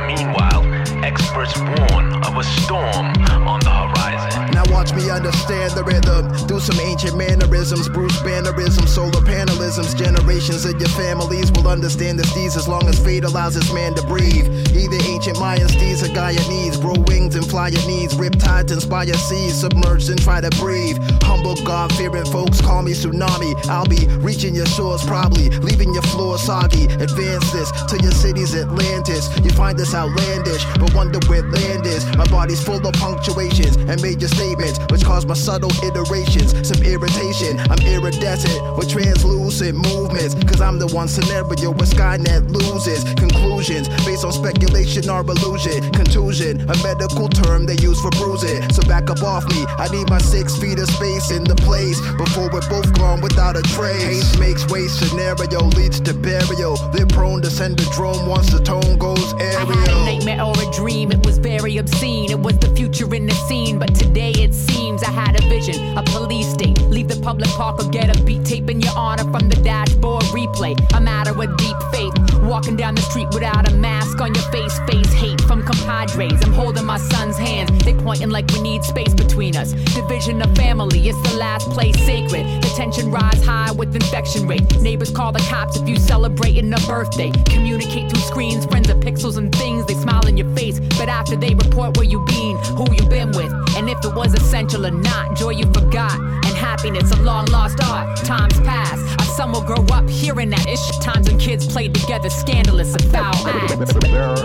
[0.06, 0.71] Meanwhile,
[1.04, 3.06] experts warn of a storm
[3.46, 4.50] on the horizon.
[4.52, 9.96] Now watch me understand the rhythm through some ancient mannerisms, Bruce Bannerisms, solar panelisms.
[9.96, 13.94] Generations of your families will understand the steeds as long as fate allows this man
[13.94, 14.46] to breathe.
[14.76, 18.14] Either ancient Mayans, steeds or Guyanese, grow wings and fly your needs.
[18.14, 20.98] Riptides inspire seas, submerged and try to breathe.
[21.22, 23.54] Humble God fearing folks call me tsunami.
[23.68, 26.84] I'll be reaching your shores probably, leaving your floor soggy.
[26.84, 29.28] Advance this to your city's Atlantis.
[29.42, 32.04] You find this outlandish, but wonder where land is.
[32.16, 36.52] My body's full of punctuations and major statements, which cause my subtle iterations.
[36.66, 40.34] Some irritation, I'm iridescent with translucent movements.
[40.44, 43.04] Cause I'm the one scenario where Skynet loses.
[43.14, 45.90] Conclusions based on speculation or illusion.
[45.92, 48.62] Contusion, a medical term they use for bruising.
[48.72, 52.00] So back up off me, I need my six feet of space in the place
[52.16, 54.02] before we're both gone without a trace.
[54.02, 56.76] Haste makes waste scenario leads to burial.
[56.92, 59.72] They're prone to send a drone once the tone goes aerial.
[59.72, 62.30] I had a nightmare or a dream, it was very obscene.
[62.30, 65.96] It was the future in the scene, but today it seems I had a vision,
[65.96, 66.80] a police state.
[66.82, 70.24] Leave the public park or get a beat tape in your honor from the dashboard
[70.24, 70.74] replay.
[70.94, 72.12] A matter of deep faith.
[72.42, 76.42] Walking down the street without a mask on your face, face hate from compadres.
[76.42, 79.72] I'm holding my son's hands, they pointing like we need space between us.
[79.94, 82.44] Division of family, it's the last place sacred.
[82.62, 84.80] The tension rise high with infection rate.
[84.80, 87.30] Neighbors call the cops if you celebrating a birthday.
[87.46, 89.86] Communicate through screens, friends are pixels and things.
[89.86, 93.30] They smile in your face, but after they report where you been, who you been
[93.32, 95.36] with, and if it was essential or not.
[95.36, 98.16] Joy you forgot, and happiness a long lost art.
[98.18, 100.98] Times pass, our son will grow up hearing that ish.
[100.98, 103.92] Times when kids played together, scandalous and foul acts.
[103.94, 104.36] There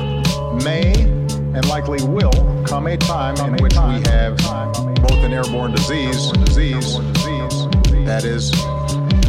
[0.63, 0.93] may
[1.57, 2.31] and likely will
[2.65, 4.37] come a time in which we have
[5.01, 6.97] both an airborne disease, disease
[8.05, 8.51] that is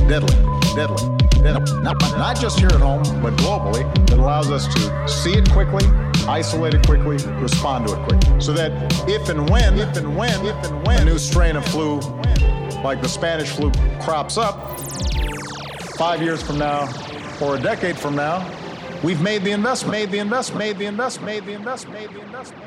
[0.09, 0.35] deadly,
[0.75, 1.83] deadly, deadly.
[1.83, 5.87] Not, not just here at home, but globally, that allows us to see it quickly,
[6.29, 8.41] isolate it quickly, respond to it quickly.
[8.41, 8.71] So that
[9.09, 12.01] if and when, if and when, if and when a new strain of flu,
[12.85, 14.79] like the Spanish flu, crops up,
[15.97, 16.89] five years from now
[17.41, 18.47] or a decade from now,
[19.03, 22.21] we've made the investment, made the investment, made the investment, made the investment, made the
[22.21, 22.65] investment.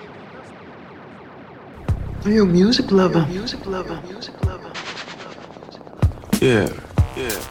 [2.25, 3.25] Are you a music lover?
[3.27, 4.01] Music lover.
[4.05, 4.71] Music lover.
[6.39, 6.69] Yeah,
[7.15, 7.41] yeah,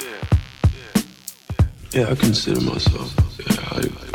[0.00, 1.02] yeah,
[1.92, 2.10] yeah.
[2.10, 3.14] I consider myself.
[3.38, 4.07] Yeah, I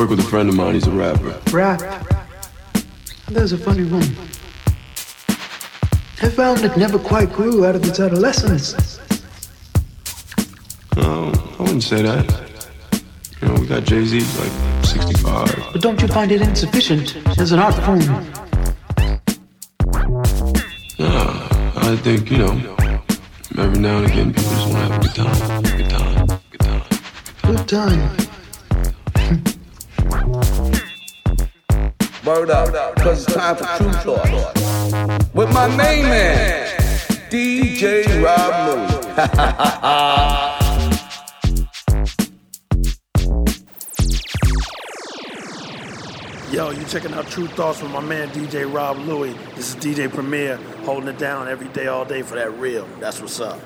[0.00, 0.72] work with a friend of mine.
[0.72, 1.38] He's a rapper.
[1.52, 2.06] Rap.
[3.28, 4.02] There's a funny one.
[6.22, 8.98] I found it never quite grew out of its adolescence.
[10.96, 12.24] No, I wouldn't say that.
[13.42, 15.68] You know, we got Jay Z like 65.
[15.70, 18.00] But don't you find it insufficient as an art form?
[20.98, 22.76] Nah, I think you know.
[23.58, 26.40] Every now and again, people just want to have a good time.
[26.56, 26.88] Good time.
[27.42, 28.29] Good time.
[32.24, 34.60] Word up, cause it's time for Tru Thoughts.
[35.32, 36.78] With my main man,
[37.30, 39.06] DJ Rob Luis.
[46.52, 49.34] Yo, you checking out Tru Thoughts with my man DJ Rob Luis.
[49.56, 52.86] This is DJ Premier holding it down every day, all day for that real.
[52.98, 53.58] That's what's up.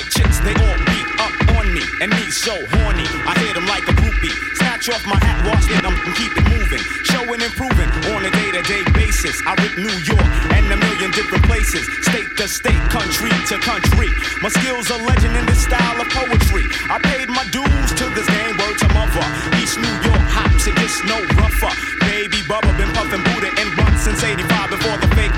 [0.00, 3.06] Like chicks, they all beat up on me, and me so horny.
[3.28, 6.46] I hit 'em like a groupie, snatch off my hat, watch it, I'm keep it
[6.48, 6.82] moving.
[7.04, 9.36] Showing improving on a day-to-day basis.
[9.46, 11.84] I rip New York and a million different places.
[12.08, 14.08] State to state, country to country.
[14.42, 16.64] My skills are legend in this style of poetry.
[16.88, 19.26] I paid my dues to this game, word to mother.
[19.60, 21.72] East New York hops, it gets no rougher.
[22.00, 25.34] Baby Bubba been puffing Buddha and run since 85 before the fake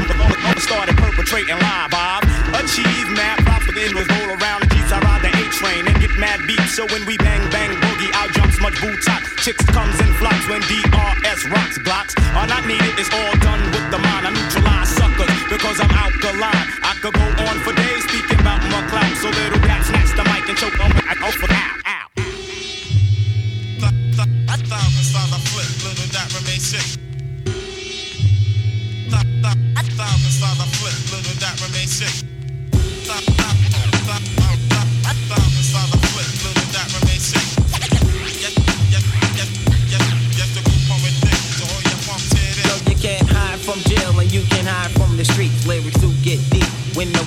[0.62, 2.21] started perpetrating live.
[2.50, 4.82] I've mad profit in with roll around the.
[4.92, 6.76] I ride the A train and get mad beats.
[6.76, 9.22] So when we bang bang boogie, out jumps much boots hot.
[9.40, 12.92] Chicks comes in flocks when DRS rocks blocks are not needed.
[13.00, 14.28] It's all done with the mind.
[14.28, 16.68] I neutralize suckers because I'm alkaline.
[16.84, 19.14] I could go on for days speaking about my clout.
[19.20, 22.06] So little cat snatch the mic and choke on my ow for ow ow.
[24.52, 27.00] A thousand stars I flip, little that remain sick.
[29.08, 32.31] A thousand stars I flip, little that remain sick.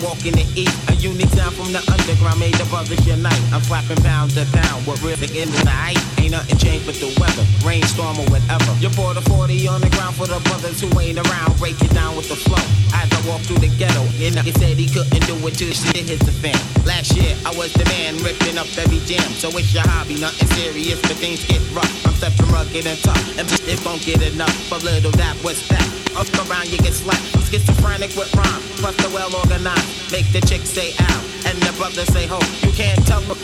[0.06, 0.74] When they walk the eat.
[0.90, 3.42] A unique sound from the underground made the brothers unite.
[3.54, 4.86] I'm slapping pound to pound.
[4.86, 5.98] What really in the night?
[6.20, 8.72] Ain't nothing changed but the weather, rainstorm or whatever.
[8.80, 11.58] You pour the 40 on the ground for the brothers who ain't around.
[11.58, 12.62] Break it down with the flow.
[12.94, 16.06] As I walk through the ghetto, and he said he couldn't do it till shit
[16.06, 16.58] hits the fan.
[16.86, 19.26] Last year I was the man ripping up every jam.
[19.42, 21.92] So it's your hobby, nothing serious, but things get rough.
[22.06, 24.56] I'm stepping rugged and tough, and it won't get enough.
[24.70, 25.95] But little that was that.
[26.16, 27.24] Up around you get slapped.
[27.46, 30.12] Schizophrenic with rhyme, plus the well organized.
[30.12, 32.40] Make the chick say out, and the brother say ho.
[32.68, 33.36] You can't tell me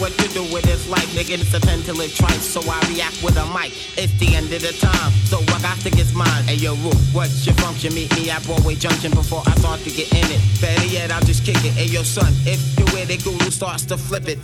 [0.00, 1.38] what to do with this life, nigga.
[1.38, 3.70] It's a pen to live twice, so I react with a mic.
[3.98, 6.44] It's the end of the time, so I got to get mine.
[6.44, 7.94] Hey yo, Roo, what's your function?
[7.94, 10.40] Meet me at Broadway Junction before I start to get in it.
[10.60, 11.72] Better yet, I'll just kick it.
[11.72, 14.38] Hey yo, son, if you with it, Guru starts to flip it.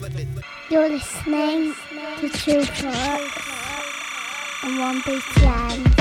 [0.70, 1.74] You're listening
[2.20, 3.34] to Tru Thoughts
[4.62, 5.91] on One Big Jam.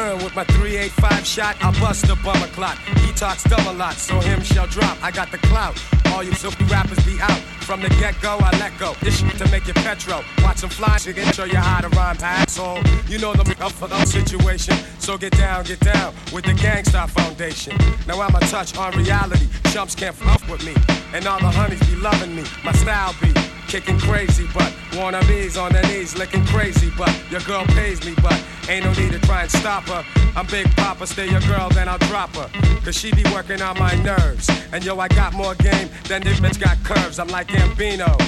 [0.00, 2.78] With my 385 shot, I'll bust the bummer clock.
[3.04, 4.96] He talks dumb a lot, so him shall drop.
[5.02, 5.78] I got the clout.
[6.06, 7.38] All you silky rappers be out.
[7.68, 8.94] From the get go, I let go.
[9.02, 10.24] This shit to make it petro.
[10.42, 12.82] Watch them fly, can show you how to rhyme, asshole.
[13.08, 14.74] You know the up for the situation.
[14.98, 17.76] So get down, get down with the gangsta foundation.
[18.08, 19.48] Now I'm a touch on reality.
[19.70, 20.74] Chumps can't fuck with me.
[21.12, 22.44] And all the honeys be loving me.
[22.64, 23.34] My style be
[23.70, 28.36] kicking crazy, but wannabes on their knees licking crazy, but your girl pays me, but
[28.68, 30.04] ain't no need to try and stop her.
[30.34, 32.50] I'm Big Papa, stay your girl, then I'll drop her.
[32.84, 34.50] Cause she be working on my nerves.
[34.72, 37.20] And yo, I got more game than this bitch got curves.
[37.20, 38.18] I'm like Gambino.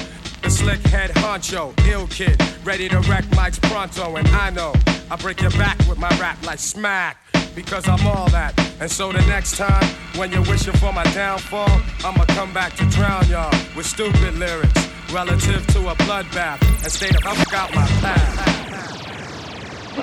[0.41, 4.73] The slick head honcho, ill kid, ready to wreck mics pronto, and I know
[5.11, 7.17] I break your back with my rap like smack
[7.53, 8.57] because I'm all that.
[8.79, 9.83] And so the next time
[10.15, 14.83] when you're wishing for my downfall, I'ma come back to drown y'all with stupid lyrics
[15.13, 18.49] relative to a bloodbath and stay the fuck out my path.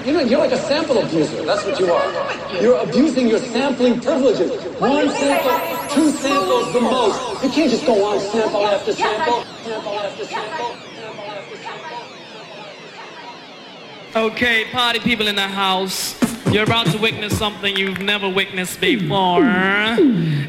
[0.06, 1.44] You know, you're like a sample abuser.
[1.44, 2.62] That's what you are.
[2.62, 4.52] You're abusing your sampling privileges.
[4.80, 7.42] One sample, two samples the most.
[7.42, 10.76] You can't just go on sample after sample, sample after sample.
[14.14, 16.29] Okay, party people in the house.
[16.52, 19.40] You're about to witness something you've never witnessed before.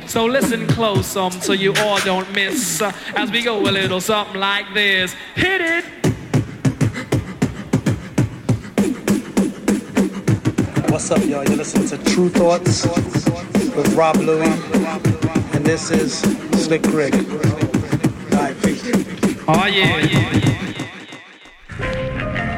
[0.07, 4.01] So listen close um, so you all don't miss uh, as we go a little
[4.01, 5.13] something like this.
[5.35, 5.85] Hit it!
[10.91, 11.43] What's up, y'all?
[11.43, 12.85] You're listening to Tru Thoughts
[13.75, 14.47] with Rob Luis,
[15.55, 16.19] and this is
[16.63, 17.13] Slick Rick.
[17.13, 17.21] All
[18.39, 18.91] right, peace.
[19.47, 19.97] Oh, yeah.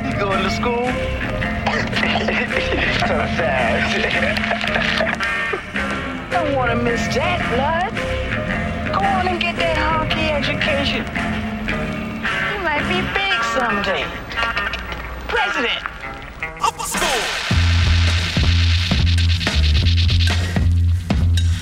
[0.10, 1.13] You going to school?
[3.08, 3.84] So sad.
[6.32, 7.92] Don't want to miss that, blood.
[8.94, 11.04] Go on and get that honky education.
[11.68, 14.08] You might be big someday.
[15.28, 15.84] President.
[16.64, 17.22] Upper school.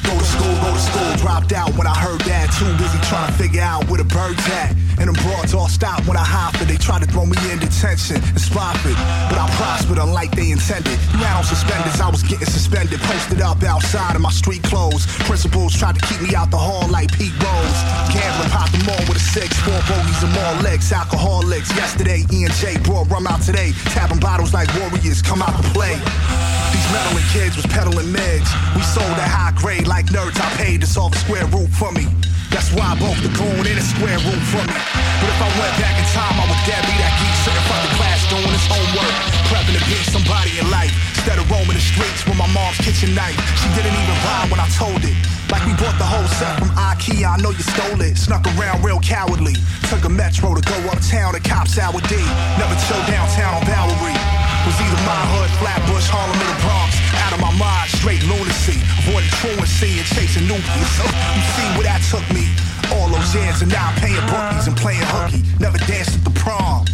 [0.06, 2.54] Go to school, go to school, dropped out when I heard that.
[2.60, 4.76] Too busy trying to figure out where the bird's at.
[5.02, 6.69] And them broads all stop when I hopped it.
[6.69, 8.94] They try to throw me in detention and spot it.
[9.34, 10.94] But I prospered unlike they intended.
[11.18, 13.02] Ran on suspenders, I was getting suspended.
[13.02, 15.10] Posted up outside in my street clothes.
[15.26, 17.80] Principals tried to keep me out the hall like Pete Rose.
[18.14, 19.57] Gambling, popped them all with a six.
[19.65, 21.73] Four bogeys and more legs, alcoholics.
[21.73, 23.73] Yesterday, E and J brought rum out today.
[23.98, 25.98] Tapping bottles like warriors, come out to play.
[25.98, 28.53] These meddling kids was peddling meds.
[28.78, 30.38] We sold at high grade like nerds.
[30.38, 32.06] I paid to solve a square root for me.
[32.52, 34.76] That's why I broke the goon in a square room for me.
[35.23, 37.94] But if I went back in time, I would dare be that geek of the
[37.95, 39.15] class doing his homework.
[39.48, 40.91] Prepping to be somebody in life.
[41.15, 43.40] Instead of roaming the streets with my mom's kitchen knife.
[43.60, 45.15] She didn't even rhyme when I told it.
[45.52, 48.15] Like we bought the whole set from IKEA, I know you stole it.
[48.15, 49.56] Snuck around real cowardly.
[49.91, 52.15] Took a metro to go uptown to cops with D.
[52.56, 54.15] Never chill downtown on Bowery.
[54.64, 57.01] Was either my hood, Flatbush, Harlem, or the Bronx.
[57.20, 58.80] Out of my mind, straight lunacy.
[59.04, 60.92] Avoided truancy and chasing newbies.
[61.04, 62.48] You see where that took me.
[62.96, 65.44] All those years and now I'm paying bookies and playing hooky.
[65.60, 66.86] Never danced at the prom.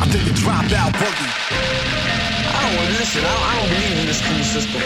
[0.00, 1.30] I think the dropout boogie.
[2.52, 3.24] I don't want to listen.
[3.24, 4.82] I don't, I don't believe in this school system.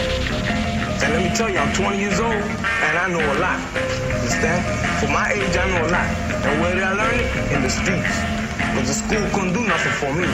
[1.03, 3.59] And let me tell you, I'm 20 years old and I know a lot.
[3.75, 4.65] Understand?
[4.99, 6.09] For my age, I know a lot.
[6.47, 7.29] And where did I learn it?
[7.53, 8.17] In the streets.
[8.57, 10.27] Because the school couldn't do nothing for me.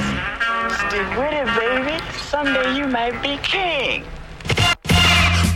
[0.87, 2.03] Stick with it, baby.
[2.29, 4.03] Someday you might be king.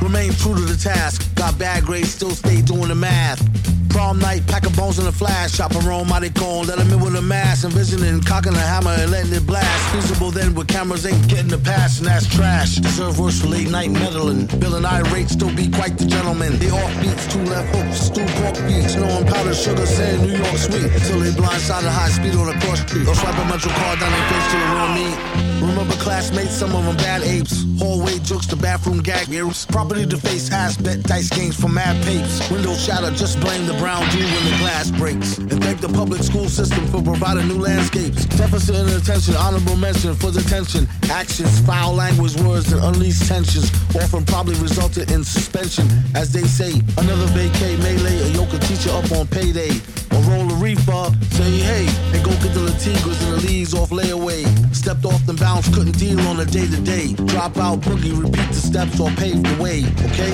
[0.02, 1.34] Remain true to the task.
[1.36, 3.42] Got bad grades, still stay doing the math.
[3.90, 5.58] Prom night, pack of bones in a flash.
[5.58, 7.66] Chop a roll, mighty cone, let him in with a mask.
[7.66, 9.96] Envisioning, cocking a hammer and letting it blast.
[9.96, 12.76] Feasible then with cameras ain't getting the pass, and that's trash.
[12.76, 14.46] Deserve worse for late night meddling.
[14.60, 16.60] Bill and irate, still be quite the gentleman.
[16.60, 18.96] They off beats, two left hooks, stew pork beats.
[18.96, 20.92] Knowing powder, sugar, sand, New York sweet.
[21.08, 23.08] Till they blindsided high speed on the cross street.
[23.08, 25.48] Or swipe a metro card down their face to the real meat.
[25.62, 27.66] Remember classmates, some of them bad apes.
[27.80, 29.66] Hallway jokes, the bathroom gag mirrors.
[29.88, 32.52] Property to face, ass bet, dice games for mad papes.
[32.52, 35.38] Windows shatter, just blame the brown dew when the glass breaks.
[35.38, 38.26] And thank the public school system for providing new landscapes.
[38.26, 40.90] Deficit in attention, honorable mention for detention.
[41.10, 43.72] Actions, foul language, words, and unleashed tensions.
[43.96, 45.88] Often probably resulted in suspension.
[46.16, 49.72] As they say, another vacay lay a yoke teacher up on payday.
[50.12, 53.90] Or roll a reefer, say hey, and go get the Latigras and the leaves off
[53.90, 54.44] layaway.
[54.74, 57.14] Stepped off the bounce, couldn't deal on a day to day.
[57.26, 60.34] Drop out boogie, repeat the steps or pave the way, okay?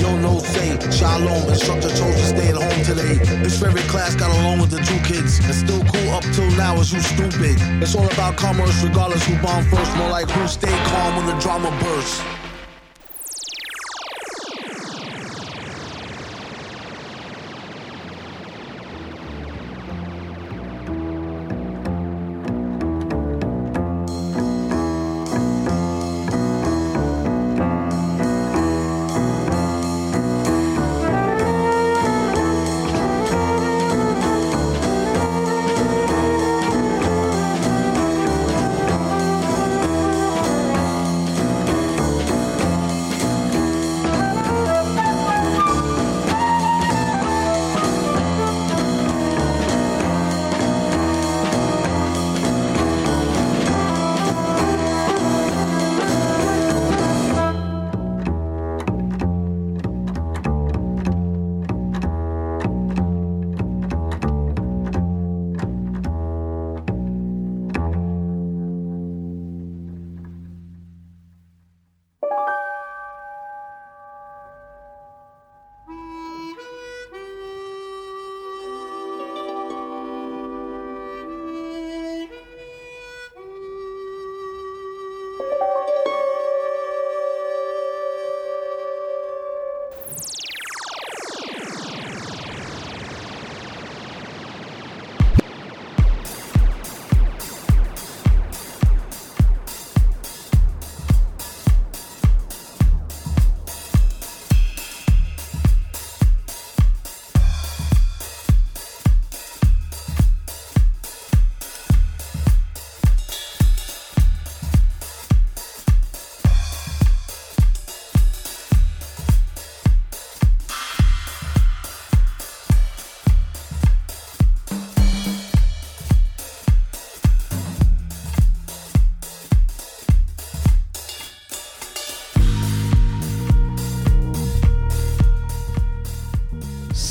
[0.00, 3.14] Yo, no say, shalom, instructor chose to stay at home today.
[3.44, 5.38] His favorite class got along with the two kids.
[5.44, 7.56] And still cool up till now is you stupid.
[7.82, 9.94] It's all about commerce regardless who bomb first.
[9.96, 12.39] More like who stay calm when the drama bursts.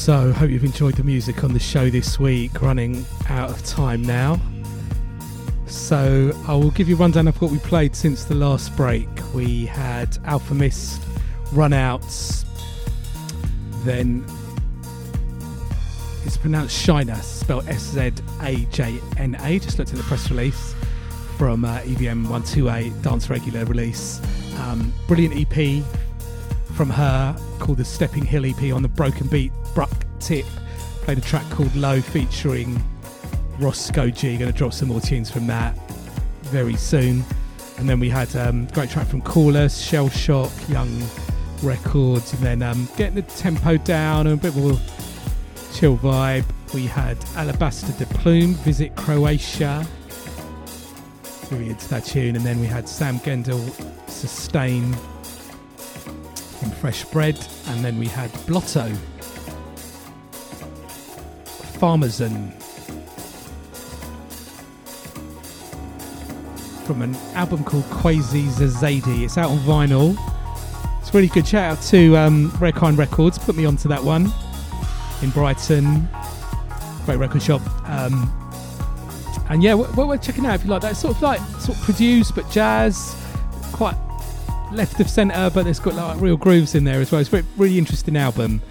[0.09, 2.63] So, hope you've enjoyed the music on the show this week.
[2.63, 4.41] Running out of time now.
[5.67, 9.07] So, I will give you a rundown of what we played since the last break.
[9.35, 11.03] We had Alfa Mist,
[11.51, 12.43] Run Outs,
[13.83, 14.25] then
[16.25, 18.11] it's pronounced Shiner, spelled S Z
[18.41, 19.59] A J N A.
[19.59, 20.73] Just looked at the press release
[21.37, 24.19] from uh, EVM 128, Dance Regular release.
[24.57, 25.83] Um, brilliant EP
[26.73, 30.45] from her called the Stepping Hill EP on the Broken Beat Bruck Tip.
[31.01, 32.81] Played a track called Low featuring
[33.59, 34.37] Roscoe G.
[34.37, 35.77] Going to drop some more tunes from that
[36.43, 37.23] very soon.
[37.77, 41.01] And then we had um, great track from Chorus, Shell Shock, Young
[41.63, 44.77] Records, and then um, getting the tempo down and a bit more
[45.73, 46.45] chill vibe.
[46.73, 49.87] We had Alabaster de Plume, Visit Croatia.
[51.49, 52.35] Really into that tune.
[52.35, 53.59] And then we had Sam Gendel,
[54.09, 54.93] Sustain,
[56.59, 58.91] from Fresh Bread, and then we had Blotto,
[61.79, 62.51] Farmerzon,
[66.85, 69.23] from an album called Quasi Zazadi.
[69.23, 70.17] It's out on vinyl.
[70.99, 71.47] It's really good.
[71.47, 74.31] Shout out to um, Rare Kind Records, put me onto that one
[75.21, 76.07] in Brighton.
[77.05, 77.61] Great record shop.
[77.89, 78.35] Um,
[79.49, 81.77] and yeah, what we're checking out if you like that, It's sort of like sort
[81.77, 83.15] of produced but jazz,
[83.71, 83.95] quite
[84.71, 87.21] left of centre, but it's got like real grooves in there as well.
[87.21, 88.61] It's a really interesting album.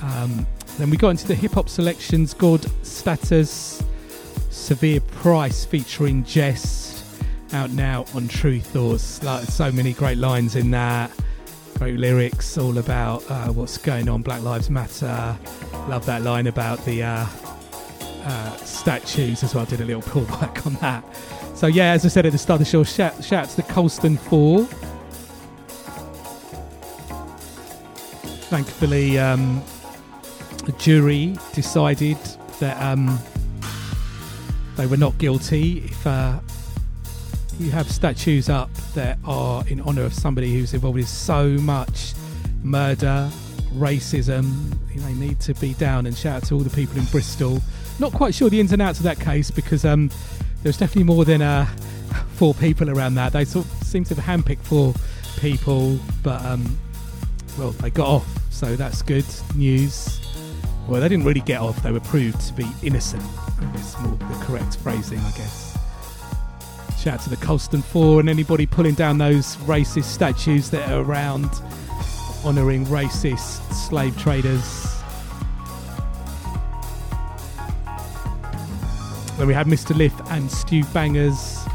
[0.00, 0.46] Um,
[0.78, 3.82] then we got into the hip hop selections, God Status,
[4.50, 7.04] Severe Price featuring Jest,
[7.52, 9.22] out now on Tru Thoughts.
[9.24, 11.10] Like so many great lines in that,
[11.78, 15.36] great lyrics, all about uh, what's going on, Black Lives Matter.
[15.88, 17.26] Love that line about the uh,
[18.24, 19.64] uh, statues as well.
[19.64, 21.04] Did a little pullback on that.
[21.56, 23.56] So yeah, as I said at the start of the show, shout, shout out to
[23.56, 24.64] the Colston Four.
[28.48, 29.60] Thankfully, um,
[30.68, 32.18] the jury decided
[32.60, 33.18] that um,
[34.76, 35.78] they were not guilty.
[35.78, 36.40] If uh,
[37.58, 42.12] you have statues up that are in honour of somebody who's involved in so much
[42.62, 43.30] murder,
[43.72, 47.62] racism, they need to be down and shout out to all the people in Bristol.
[47.98, 50.10] Not quite sure the ins and outs of that case because um,
[50.62, 51.64] there's definitely more than uh,
[52.34, 53.32] four people around that.
[53.32, 54.92] They sort of seem to have handpicked four
[55.40, 56.78] people, but um,
[57.58, 59.24] well, they got off, so that's good
[59.54, 60.27] news.
[60.88, 63.22] Well, they didn't really get off; they were proved to be innocent.
[63.74, 65.78] It's more the correct phrasing, I guess.
[66.98, 71.02] Shout out to the Colston Four and anybody pulling down those racist statues that are
[71.02, 71.50] around,
[72.42, 74.94] honouring racist slave traders.
[79.36, 79.94] Then we had Mr.
[79.94, 81.70] Lif and Stu Bangas,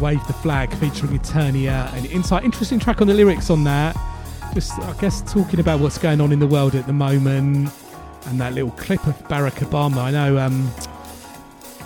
[0.00, 2.44] Wave the Flag featuring Eternia and Insight.
[2.44, 3.96] Interesting track on the lyrics on that.
[4.54, 7.72] Just, I guess, talking about what's going on in the world at the moment
[8.26, 9.98] and that little clip of Barack Obama.
[9.98, 10.70] I know um,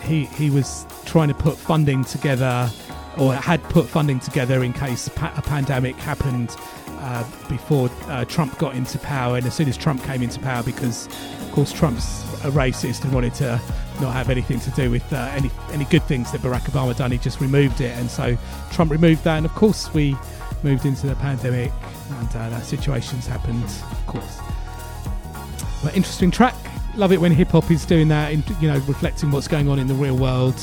[0.02, 2.70] he, he was trying to put funding together
[3.18, 6.54] or had put funding together in case a pandemic happened
[6.98, 9.36] uh, before uh, Trump got into power.
[9.36, 13.12] And as soon as Trump came into power, because of course Trump's a racist and
[13.12, 13.60] wanted to
[14.00, 17.10] not have anything to do with uh, any any good things that Barack Obama done,
[17.10, 17.96] he just removed it.
[17.96, 18.36] And so
[18.70, 20.16] Trump removed that, and of course we
[20.62, 21.72] moved into the pandemic,
[22.18, 24.40] and uh, that situation's happened, of course.
[25.86, 26.56] But interesting track.
[26.96, 29.86] Love it when hip hop is doing that, you know, reflecting what's going on in
[29.86, 30.60] the real world.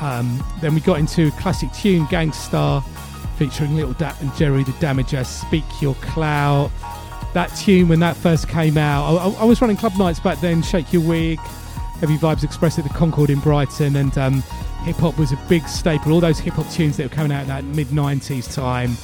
[0.00, 2.80] Um, then we got into classic tune, Gang Starr,
[3.36, 6.70] featuring Little Dap and Jeru the Damaja, Speak Your Clout.
[7.34, 10.62] That tune, when that first came out, I, I, was running club nights back then,
[10.62, 11.40] Shake Your Wig,
[11.98, 14.34] Heavy Vibes Express at the Concorde in Brighton, and um,
[14.84, 16.12] hip hop was a big staple.
[16.12, 18.96] All those hip hop tunes that were coming out in that mid 90s time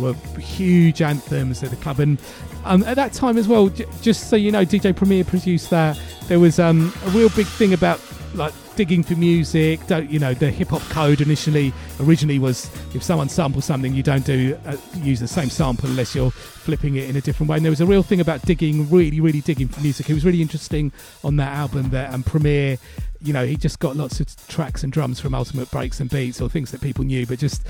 [0.00, 2.00] were huge anthems at the club.
[2.00, 2.18] And
[2.64, 5.98] um, at that time as well, j- just so you know, DJ Premier produced that.
[6.28, 8.00] There was um, a real big thing about
[8.34, 9.84] like digging for music.
[9.86, 14.02] Don't you know the hip hop code initially originally was if someone samples something, you
[14.02, 17.56] don't do uh, use the same sample unless you're flipping it in a different way.
[17.56, 20.08] And there was a real thing about digging, really, really digging for music.
[20.08, 20.92] It was really interesting
[21.24, 22.78] on that album that um, Premier.
[23.22, 26.40] You know, he just got lots of tracks and drums from Ultimate Breaks and Beats
[26.40, 27.66] or things that people knew, but just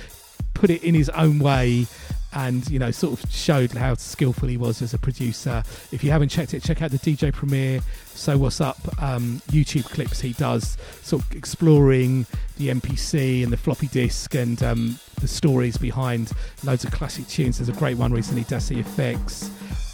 [0.55, 1.87] put it in his own way
[2.33, 5.63] and you know sort of showed how skillful he was as a producer.
[5.91, 7.81] If you haven't checked it check out the dj Premier
[8.15, 12.27] so what's up um, youtube clips he does sort of exploring
[12.59, 16.33] the mpc and the floppy disk and um, the stories behind
[16.65, 17.59] loads of classic tunes.
[17.59, 19.51] There's a great one recently Das EFX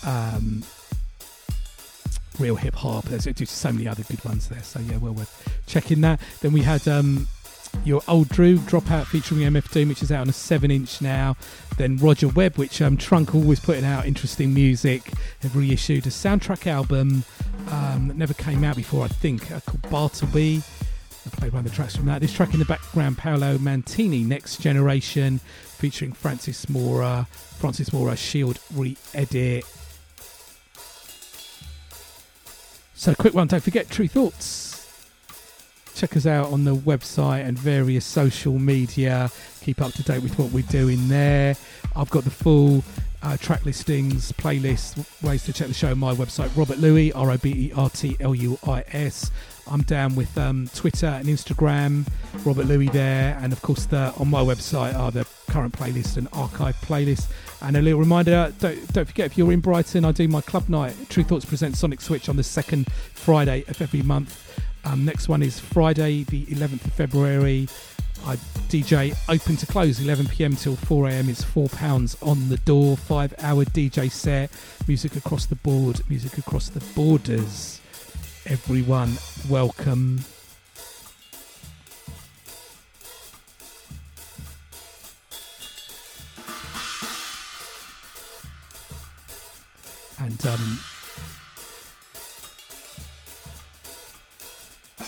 [0.07, 0.63] um,
[2.39, 3.05] real hip hop.
[3.05, 4.63] There's so many other good ones there.
[4.63, 6.21] So yeah well worth checking that.
[6.41, 7.29] Then we had um,
[7.85, 11.37] Your Old Droog Dropout featuring MF Doom, which is out on a 7 inch now.
[11.77, 15.13] Then Roger Webb, which um, Trunk always putting out interesting music,
[15.43, 17.25] have reissued a soundtrack album
[17.71, 20.63] um, that never came out before, I think, uh, called Bartleby.
[21.27, 22.21] I played one of the tracks from that.
[22.21, 28.59] This track in the background, Paolo Mantini, Next Generation, featuring Francis Mora, Francis Mora Shield
[28.75, 29.65] re edit.
[32.95, 34.66] So, quick one, don't forget Tru Thoughts
[35.97, 39.31] check us out on the website and various social media.
[39.63, 41.57] Keep up to date with what we're doing there.
[41.97, 42.85] I've got the full
[43.23, 47.31] uh, track listings, playlists, ways to check the show on my website, Robert Luis, R
[47.31, 49.31] O B E R T L U I S.
[49.69, 52.07] I'm down with um, Twitter and Instagram,
[52.45, 56.29] Robert Luis there, and of course the, on my website are the current playlist and
[56.33, 57.27] archive playlist.
[57.63, 60.69] And a little reminder: don't, don't forget if you're in Brighton, I do my club
[60.69, 60.95] night.
[61.09, 64.46] Tru Thoughts presents Sonic Switch on the second Friday of every month.
[64.87, 67.69] Um, next one is Friday, the 11th of February
[68.27, 68.35] I
[68.69, 71.29] DJ open to close 11 pm till 4 am.
[71.29, 72.97] It's four pounds on the door.
[72.97, 74.51] Five hour DJ set.
[74.89, 76.01] Music across the board.
[76.09, 77.81] Music across the borders.
[78.45, 79.17] Everyone,
[79.49, 80.25] welcome.
[90.19, 90.81] And um,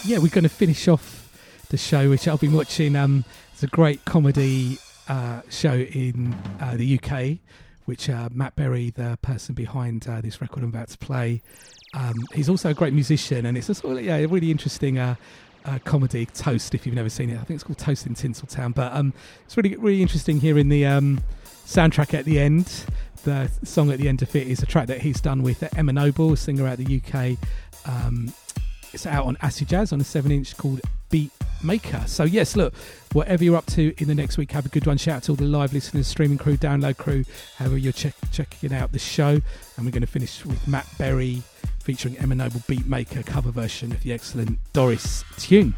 [0.05, 1.29] yeah, we're going to finish off
[1.71, 2.97] the show, which I've been watching.
[2.97, 7.39] Um, it's a great comedy uh, show in uh, the UK,
[7.87, 11.43] which uh, Matt Berry, the person behind uh, this record I'm about to play,
[11.95, 14.99] um, he's also a great musician, and it's a sort of, yeah, a really interesting.
[14.99, 15.15] Uh,
[15.65, 18.75] uh, comedy Toast, if you've never seen it, I think it's called Toast in Tinseltown.
[18.75, 19.13] But um,
[19.45, 21.21] it's really, really interesting hearing the um,
[21.67, 22.87] soundtrack at the end.
[23.25, 25.93] The song at the end of it is a track that he's done with Emma
[25.93, 27.37] Noble, a singer out of the UK.
[28.93, 31.31] It's out on Acid Jazz on a 7 inch called Beat
[31.63, 32.03] Maker.
[32.07, 32.75] So, yes, look,
[33.13, 34.97] whatever you're up to in the next week, have a good one.
[34.97, 37.25] Shout out to all the live listeners, streaming crew, download crew,
[37.57, 39.41] however you're check, checking out the show.
[39.77, 41.43] And we're going to finish with Matt Berry
[41.83, 45.75] featuring Emma Noble Beat Maker cover version of the excellent Doris tune.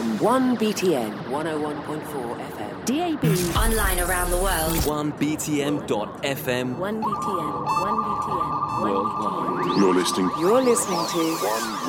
[0.00, 2.84] One, 1BTN 101.4 FM.
[2.86, 3.22] DAB.
[3.54, 4.72] Online around the world.
[4.88, 7.52] 1BTN, 1BTN.FM 1BTN,
[7.84, 8.80] 1BTN.
[8.80, 9.78] worldwide.
[9.78, 10.30] You're listening.
[10.38, 11.18] You're listening to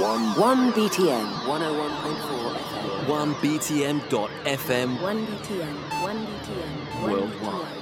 [0.02, 0.74] One, one.
[0.74, 3.08] 1BTN 101.4 FM.
[3.08, 7.81] 1BTN.FM 1BTN, 1BTN, worldwide.